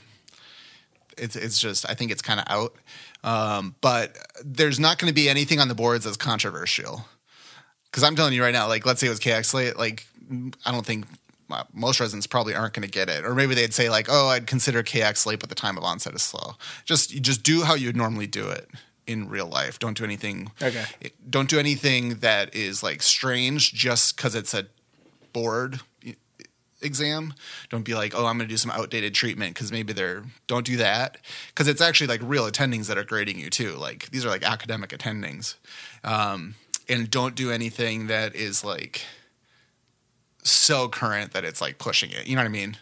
It's 1.17 1.37
it's 1.37 1.57
just 1.57 1.89
I 1.89 1.93
think 1.93 2.11
it's 2.11 2.21
kind 2.21 2.41
of 2.41 2.45
out, 2.49 2.75
um, 3.23 3.75
but 3.79 4.17
there's 4.43 4.79
not 4.81 4.99
going 4.99 5.09
to 5.09 5.15
be 5.15 5.29
anything 5.29 5.61
on 5.61 5.69
the 5.69 5.75
boards 5.75 6.03
that's 6.03 6.17
controversial. 6.17 7.05
Because 7.89 8.03
I'm 8.03 8.15
telling 8.17 8.33
you 8.33 8.43
right 8.43 8.53
now, 8.53 8.67
like 8.67 8.85
let's 8.85 8.99
say 8.99 9.07
it 9.07 9.11
was 9.11 9.21
Kayexalate, 9.21 9.77
like 9.77 10.05
I 10.65 10.71
don't 10.71 10.85
think 10.85 11.05
uh, 11.49 11.63
most 11.73 11.99
residents 11.99 12.27
probably 12.27 12.53
aren't 12.55 12.73
going 12.73 12.87
to 12.87 12.91
get 12.91 13.09
it, 13.09 13.25
or 13.25 13.33
maybe 13.33 13.55
they'd 13.55 13.73
say 13.73 13.89
like, 13.89 14.07
oh, 14.09 14.27
I'd 14.27 14.47
consider 14.47 14.83
Kayexalate, 14.83 15.39
but 15.39 15.49
the 15.49 15.55
time 15.55 15.77
of 15.77 15.83
onset 15.83 16.13
is 16.13 16.23
slow. 16.23 16.55
Just 16.85 17.21
just 17.21 17.43
do 17.43 17.63
how 17.63 17.73
you'd 17.73 17.95
normally 17.95 18.27
do 18.27 18.49
it 18.49 18.69
in 19.05 19.29
real 19.29 19.47
life. 19.47 19.79
Don't 19.79 19.97
do 19.97 20.03
anything. 20.03 20.51
Okay. 20.61 20.85
Don't 21.29 21.49
do 21.49 21.57
anything 21.57 22.15
that 22.15 22.53
is 22.53 22.83
like 22.83 23.01
strange 23.01 23.73
just 23.73 24.17
because 24.17 24.35
it's 24.35 24.53
a 24.53 24.67
board 25.31 25.79
e- 26.03 26.15
exam. 26.81 27.33
Don't 27.69 27.83
be 27.83 27.95
like, 27.95 28.13
oh, 28.13 28.25
I'm 28.25 28.37
going 28.37 28.47
to 28.47 28.53
do 28.53 28.57
some 28.57 28.71
outdated 28.71 29.13
treatment 29.15 29.55
because 29.55 29.71
maybe 29.71 29.93
they're. 29.93 30.25
Don't 30.47 30.65
do 30.65 30.75
that 30.77 31.17
because 31.47 31.67
it's 31.69 31.81
actually 31.81 32.07
like 32.07 32.21
real 32.23 32.49
attendings 32.49 32.87
that 32.87 32.97
are 32.97 33.05
grading 33.05 33.39
you 33.39 33.49
too. 33.49 33.75
Like 33.75 34.09
these 34.11 34.25
are 34.25 34.29
like 34.29 34.43
academic 34.43 34.89
attendings, 34.89 35.55
um, 36.03 36.55
and 36.89 37.09
don't 37.09 37.35
do 37.35 37.51
anything 37.51 38.07
that 38.07 38.35
is 38.35 38.65
like 38.65 39.05
so 40.51 40.87
current 40.87 41.33
that 41.33 41.43
it's 41.43 41.61
like 41.61 41.77
pushing 41.77 42.11
it. 42.11 42.27
You 42.27 42.35
know 42.35 42.41
what 42.41 42.47
I 42.47 42.51
mean? 42.51 42.77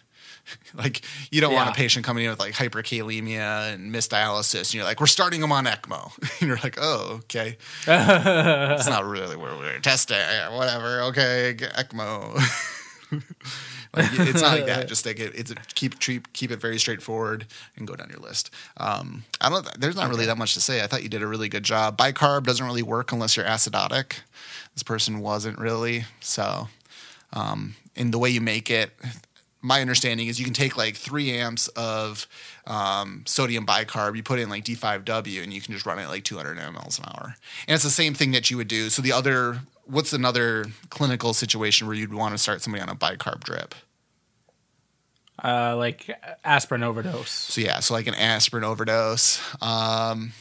like 0.76 1.02
you 1.32 1.42
don't 1.42 1.54
want 1.54 1.70
a 1.70 1.74
patient 1.74 2.06
coming 2.06 2.24
in 2.24 2.30
with 2.30 2.40
like 2.40 2.54
hyperkalemia 2.54 3.74
and 3.74 3.92
missed 3.92 4.12
dialysis, 4.12 4.62
and 4.62 4.76
you're 4.76 4.84
like, 4.84 5.00
we're 5.00 5.08
starting 5.08 5.42
them 5.42 5.52
on 5.52 5.66
ECMO, 5.66 6.18
and 6.40 6.48
you're 6.48 6.60
like, 6.64 6.78
oh, 6.80 7.22
okay, 7.24 7.58
it's 7.88 8.90
not 8.90 9.06
really 9.06 9.36
where 9.36 9.56
we're 9.56 9.80
testing. 9.80 10.18
Whatever, 10.52 11.02
okay, 11.04 11.56
ECMO. 11.58 12.36
like, 13.94 14.10
it's 14.20 14.42
not 14.42 14.58
like 14.58 14.66
that. 14.66 14.88
Just 14.88 15.04
take 15.04 15.20
it. 15.20 15.34
It's 15.36 15.52
a, 15.52 15.56
keep 15.76 16.00
treat, 16.00 16.34
keep 16.34 16.52
it 16.52 16.60
very 16.60 16.80
straightforward 16.80 17.46
and 17.76 17.88
go 17.88 17.96
down 17.96 18.10
your 18.10 18.20
list. 18.20 18.52
Um, 18.78 19.24
I 19.42 19.50
don't. 19.50 19.68
There's 19.80 19.96
not 19.96 20.10
really 20.10 20.26
that 20.26 20.38
much 20.38 20.54
to 20.56 20.62
say. 20.62 20.84
I 20.84 20.88
thought 20.88 21.04
you 21.04 21.10
did 21.10 21.22
a 21.22 21.28
really 21.28 21.50
good 21.50 21.64
job. 21.64 21.98
Bicarb 21.98 22.44
doesn't 22.44 22.66
really 22.66 22.84
work 22.84 23.12
unless 23.12 23.38
you're 23.38 23.46
acidotic. 23.46 24.20
This 24.74 24.84
person 24.84 25.20
wasn't 25.20 25.58
really 25.58 26.04
so 26.20 26.68
um, 27.36 27.76
in 27.96 28.12
the 28.12 28.18
way 28.18 28.30
you 28.30 28.42
make 28.42 28.72
it. 28.72 28.92
My 29.62 29.82
understanding 29.82 30.28
is 30.28 30.40
you 30.40 30.46
can 30.46 30.54
take 30.54 30.78
like 30.78 30.96
three 30.96 31.32
amps 31.32 31.68
of 31.70 32.28
um, 32.68 33.24
sodium 33.26 33.66
bicarb, 33.66 34.16
you 34.16 34.24
put 34.24 34.40
in 34.40 34.50
like 34.50 34.64
D5W, 34.64 35.44
and 35.44 35.52
you 35.52 35.62
can 35.62 35.74
just 35.74 35.86
run 35.86 35.98
it 36.00 36.04
at 36.04 36.10
like 36.10 36.24
200 36.24 36.58
mLs 36.58 37.00
an 37.00 37.06
hour. 37.08 37.36
And 37.68 37.74
it's 37.74 37.84
the 37.84 37.90
same 37.90 38.14
thing 38.14 38.32
that 38.32 38.52
you 38.52 38.58
would 38.58 38.68
do. 38.68 38.90
So 38.90 39.02
the 39.02 39.12
other, 39.12 39.60
what's 39.86 40.14
another 40.14 40.68
clinical 40.90 41.34
situation 41.34 41.88
where 41.88 41.96
you'd 41.96 42.14
want 42.14 42.34
to 42.34 42.38
start 42.38 42.62
somebody 42.62 42.84
on 42.84 42.90
a 42.90 42.96
bicarb 42.96 43.44
drip? 43.44 43.74
Uh, 45.44 45.76
like 45.76 46.10
aspirin 46.44 46.84
overdose. 46.84 47.32
So 47.32 47.60
yeah, 47.60 47.80
so 47.80 47.94
like 47.94 48.08
an 48.08 48.16
aspirin 48.16 48.64
overdose. 48.64 49.42
Um, 49.62 50.32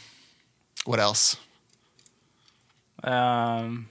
what 0.85 1.01
else? 1.01 1.37
Um, 3.03 3.89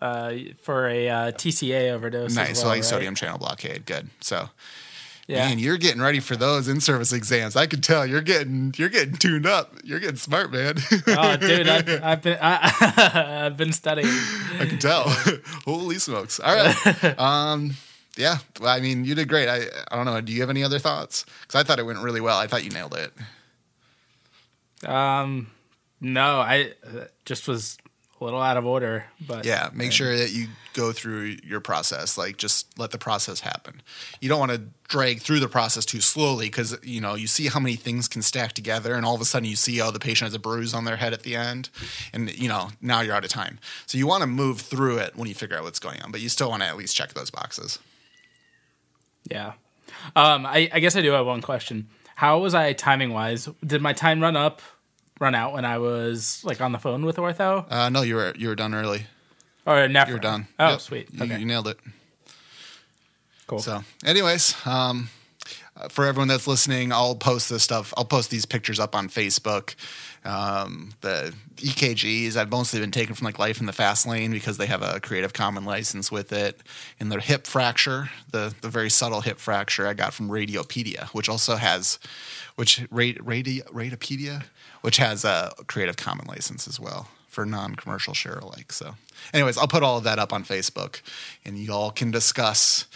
uh, 0.00 0.34
for 0.62 0.88
a 0.88 1.08
uh, 1.08 1.32
TCA 1.32 1.90
overdose. 1.92 2.30
as 2.30 2.36
Nice. 2.36 2.60
so 2.60 2.66
like 2.66 2.76
right? 2.76 2.84
sodium 2.84 3.14
channel 3.14 3.38
blockade. 3.38 3.84
Good. 3.86 4.08
So 4.20 4.48
Yeah. 5.26 5.48
Man, 5.48 5.58
you're 5.58 5.76
getting 5.76 6.00
ready 6.00 6.20
for 6.20 6.36
those 6.36 6.68
in-service 6.68 7.12
exams. 7.12 7.54
I 7.54 7.66
can 7.66 7.80
tell 7.82 8.06
you're 8.06 8.22
getting 8.22 8.72
you're 8.78 8.88
getting 8.88 9.14
tuned 9.14 9.46
up. 9.46 9.74
You're 9.84 10.00
getting 10.00 10.16
smart, 10.16 10.50
man. 10.50 10.76
oh, 11.08 11.36
dude, 11.36 11.68
I've, 11.68 11.88
I've 12.02 12.22
been 12.22 12.38
I, 12.40 13.42
I've 13.46 13.56
been 13.56 13.72
studying. 13.72 14.08
I 14.58 14.66
can 14.66 14.78
tell. 14.78 15.04
Holy 15.66 15.98
smokes! 15.98 16.40
All 16.40 16.54
right. 16.54 17.18
Um, 17.18 17.74
yeah. 18.16 18.38
Well, 18.60 18.74
I 18.74 18.80
mean, 18.80 19.04
you 19.04 19.14
did 19.14 19.28
great. 19.28 19.48
I 19.48 19.66
I 19.90 19.96
don't 19.96 20.06
know. 20.06 20.20
Do 20.20 20.32
you 20.32 20.40
have 20.40 20.50
any 20.50 20.64
other 20.64 20.78
thoughts? 20.78 21.24
Because 21.42 21.60
I 21.60 21.62
thought 21.62 21.78
it 21.78 21.84
went 21.84 21.98
really 21.98 22.20
well. 22.20 22.38
I 22.38 22.46
thought 22.46 22.64
you 22.64 22.70
nailed 22.70 22.94
it. 22.94 23.12
Um, 24.88 25.50
no, 26.00 26.40
I 26.40 26.72
uh, 26.86 27.04
just 27.24 27.48
was 27.48 27.76
a 28.20 28.24
little 28.24 28.40
out 28.40 28.56
of 28.56 28.66
order, 28.66 29.04
but 29.26 29.44
Yeah. 29.44 29.70
Make 29.72 29.92
sure 29.92 30.16
that 30.16 30.30
you 30.30 30.48
go 30.74 30.92
through 30.92 31.36
your 31.44 31.60
process. 31.60 32.16
Like, 32.18 32.36
just 32.36 32.78
let 32.78 32.90
the 32.90 32.98
process 32.98 33.40
happen. 33.40 33.82
You 34.20 34.28
don't 34.28 34.38
want 34.38 34.52
to 34.52 34.62
drag 34.88 35.20
through 35.20 35.40
the 35.40 35.48
process 35.48 35.84
too 35.84 36.00
slowly 36.00 36.46
because 36.46 36.76
you 36.82 37.00
know 37.00 37.14
you 37.14 37.26
see 37.26 37.46
how 37.48 37.60
many 37.60 37.76
things 37.76 38.08
can 38.08 38.22
stack 38.22 38.52
together, 38.52 38.94
and 38.94 39.04
all 39.04 39.14
of 39.14 39.20
a 39.20 39.24
sudden 39.24 39.48
you 39.48 39.56
see 39.56 39.80
oh 39.80 39.90
the 39.90 39.98
patient 39.98 40.26
has 40.26 40.34
a 40.34 40.38
bruise 40.38 40.72
on 40.74 40.84
their 40.84 40.96
head 40.96 41.12
at 41.12 41.22
the 41.22 41.36
end, 41.36 41.70
and 42.12 42.36
you 42.38 42.48
know 42.48 42.70
now 42.80 43.00
you're 43.00 43.14
out 43.14 43.24
of 43.24 43.30
time. 43.30 43.58
So 43.86 43.98
you 43.98 44.06
want 44.06 44.22
to 44.22 44.26
move 44.26 44.60
through 44.60 44.98
it 44.98 45.14
when 45.16 45.28
you 45.28 45.34
figure 45.34 45.56
out 45.56 45.64
what's 45.64 45.78
going 45.78 46.00
on, 46.02 46.10
but 46.10 46.20
you 46.20 46.28
still 46.28 46.48
want 46.50 46.62
to 46.62 46.68
at 46.68 46.76
least 46.76 46.96
check 46.96 47.12
those 47.14 47.30
boxes. 47.30 47.78
Yeah. 49.30 49.52
Um, 50.16 50.46
I, 50.46 50.70
I 50.72 50.80
guess 50.80 50.96
I 50.96 51.02
do 51.02 51.10
have 51.12 51.26
one 51.26 51.42
question. 51.42 51.88
How 52.14 52.38
was 52.38 52.54
I 52.54 52.72
timing 52.72 53.12
wise? 53.12 53.48
Did 53.64 53.82
my 53.82 53.92
time 53.92 54.20
run 54.20 54.36
up, 54.36 54.62
run 55.18 55.34
out 55.34 55.52
when 55.52 55.64
I 55.64 55.78
was 55.78 56.42
like 56.44 56.60
on 56.60 56.72
the 56.72 56.78
phone 56.78 57.04
with 57.04 57.16
ortho, 57.16 57.64
Uh, 57.70 57.88
no, 57.88 58.02
you 58.02 58.14
were 58.16 58.32
you 58.36 58.48
were 58.48 58.54
done 58.54 58.74
early. 58.74 59.06
or 59.66 59.86
never? 59.88 60.10
You're 60.10 60.18
done. 60.20 60.48
Oh, 60.58 60.70
Yep. 60.70 60.80
sweet. 60.80 61.08
You, 61.12 61.24
Okay, 61.24 61.38
you 61.38 61.44
nailed 61.46 61.68
it. 61.68 61.78
cool. 63.46 63.58
So, 63.60 63.82
anyways, 64.04 64.54
um, 64.66 65.10
for 65.90 66.06
everyone 66.06 66.28
that's 66.28 66.46
listening, 66.46 66.92
I'll 66.92 67.14
post 67.14 67.48
this 67.48 67.62
stuff. 67.62 67.92
I'll 67.96 68.04
post 68.04 68.30
these 68.30 68.44
pictures 68.46 68.80
up 68.80 68.94
on 68.94 69.08
Facebook. 69.08 69.74
Um, 70.24 70.90
the 71.00 71.32
EKGs 71.56 72.36
I've 72.36 72.50
mostly 72.50 72.80
been 72.80 72.90
taken 72.90 73.14
from 73.14 73.24
like 73.26 73.38
Life 73.38 73.60
in 73.60 73.66
the 73.66 73.72
Fast 73.72 74.06
Lane 74.06 74.32
because 74.32 74.56
they 74.58 74.66
have 74.66 74.82
a 74.82 75.00
Creative 75.00 75.32
Common 75.32 75.64
license 75.64 76.10
with 76.10 76.32
it. 76.32 76.60
And 76.98 77.10
the 77.12 77.20
hip 77.20 77.46
fracture, 77.46 78.10
the 78.32 78.54
the 78.60 78.68
very 78.68 78.90
subtle 78.90 79.20
hip 79.20 79.38
fracture, 79.38 79.86
I 79.86 79.94
got 79.94 80.12
from 80.12 80.28
Radiopaedia, 80.28 81.08
which 81.08 81.28
also 81.28 81.56
has, 81.56 81.98
which 82.56 82.80
radi, 82.90 83.18
radi, 83.20 83.62
Radiopaedia, 83.70 84.44
which 84.80 84.96
has 84.98 85.24
a 85.24 85.52
Creative 85.66 85.96
Common 85.96 86.26
license 86.26 86.68
as 86.68 86.78
well 86.78 87.08
for 87.28 87.44
non-commercial 87.44 88.14
share 88.14 88.38
alike. 88.38 88.72
So, 88.72 88.94
anyways, 89.32 89.58
I'll 89.58 89.68
put 89.68 89.82
all 89.82 89.98
of 89.98 90.04
that 90.04 90.18
up 90.18 90.32
on 90.32 90.44
Facebook, 90.44 91.02
and 91.44 91.58
you 91.58 91.72
all 91.72 91.90
can 91.90 92.10
discuss. 92.10 92.86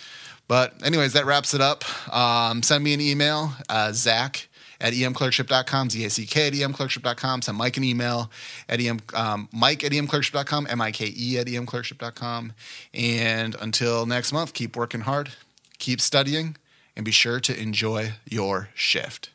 But 0.49 0.75
anyways, 0.85 1.13
that 1.13 1.27
wraps 1.27 1.55
it 1.55 1.61
up. 1.61 1.85
Um, 2.13 2.63
send 2.63 2.83
me 2.83 2.95
an 2.95 3.01
email, 3.01 3.53
uh, 3.69 3.93
Zack 3.93 4.49
at 4.83 4.93
emclerkship.com, 4.93 5.91
Z-A-C-K 5.91 6.49
at 6.49 6.53
emclerkship.com. 6.53 7.43
Send 7.43 7.57
Mike 7.57 7.77
an 7.77 7.85
email 7.85 8.31
at 8.69 8.81
em, 8.81 8.99
um, 9.15 9.49
Mike 9.53 9.85
at 9.85 9.93
emclerkship.com, 9.93 10.67
M-I-K-E 10.69 11.39
at 11.39 11.47
emclerkship.com. 11.47 12.53
And 12.93 13.57
until 13.61 14.05
next 14.07 14.33
month, 14.33 14.53
keep 14.53 14.77
working 14.77 15.03
hard, 15.03 15.31
keep 15.79 16.01
studying, 16.01 16.57
and 16.97 17.05
be 17.05 17.13
sure 17.13 17.39
to 17.41 17.59
enjoy 17.59 18.15
your 18.29 18.71
shift. 18.75 19.31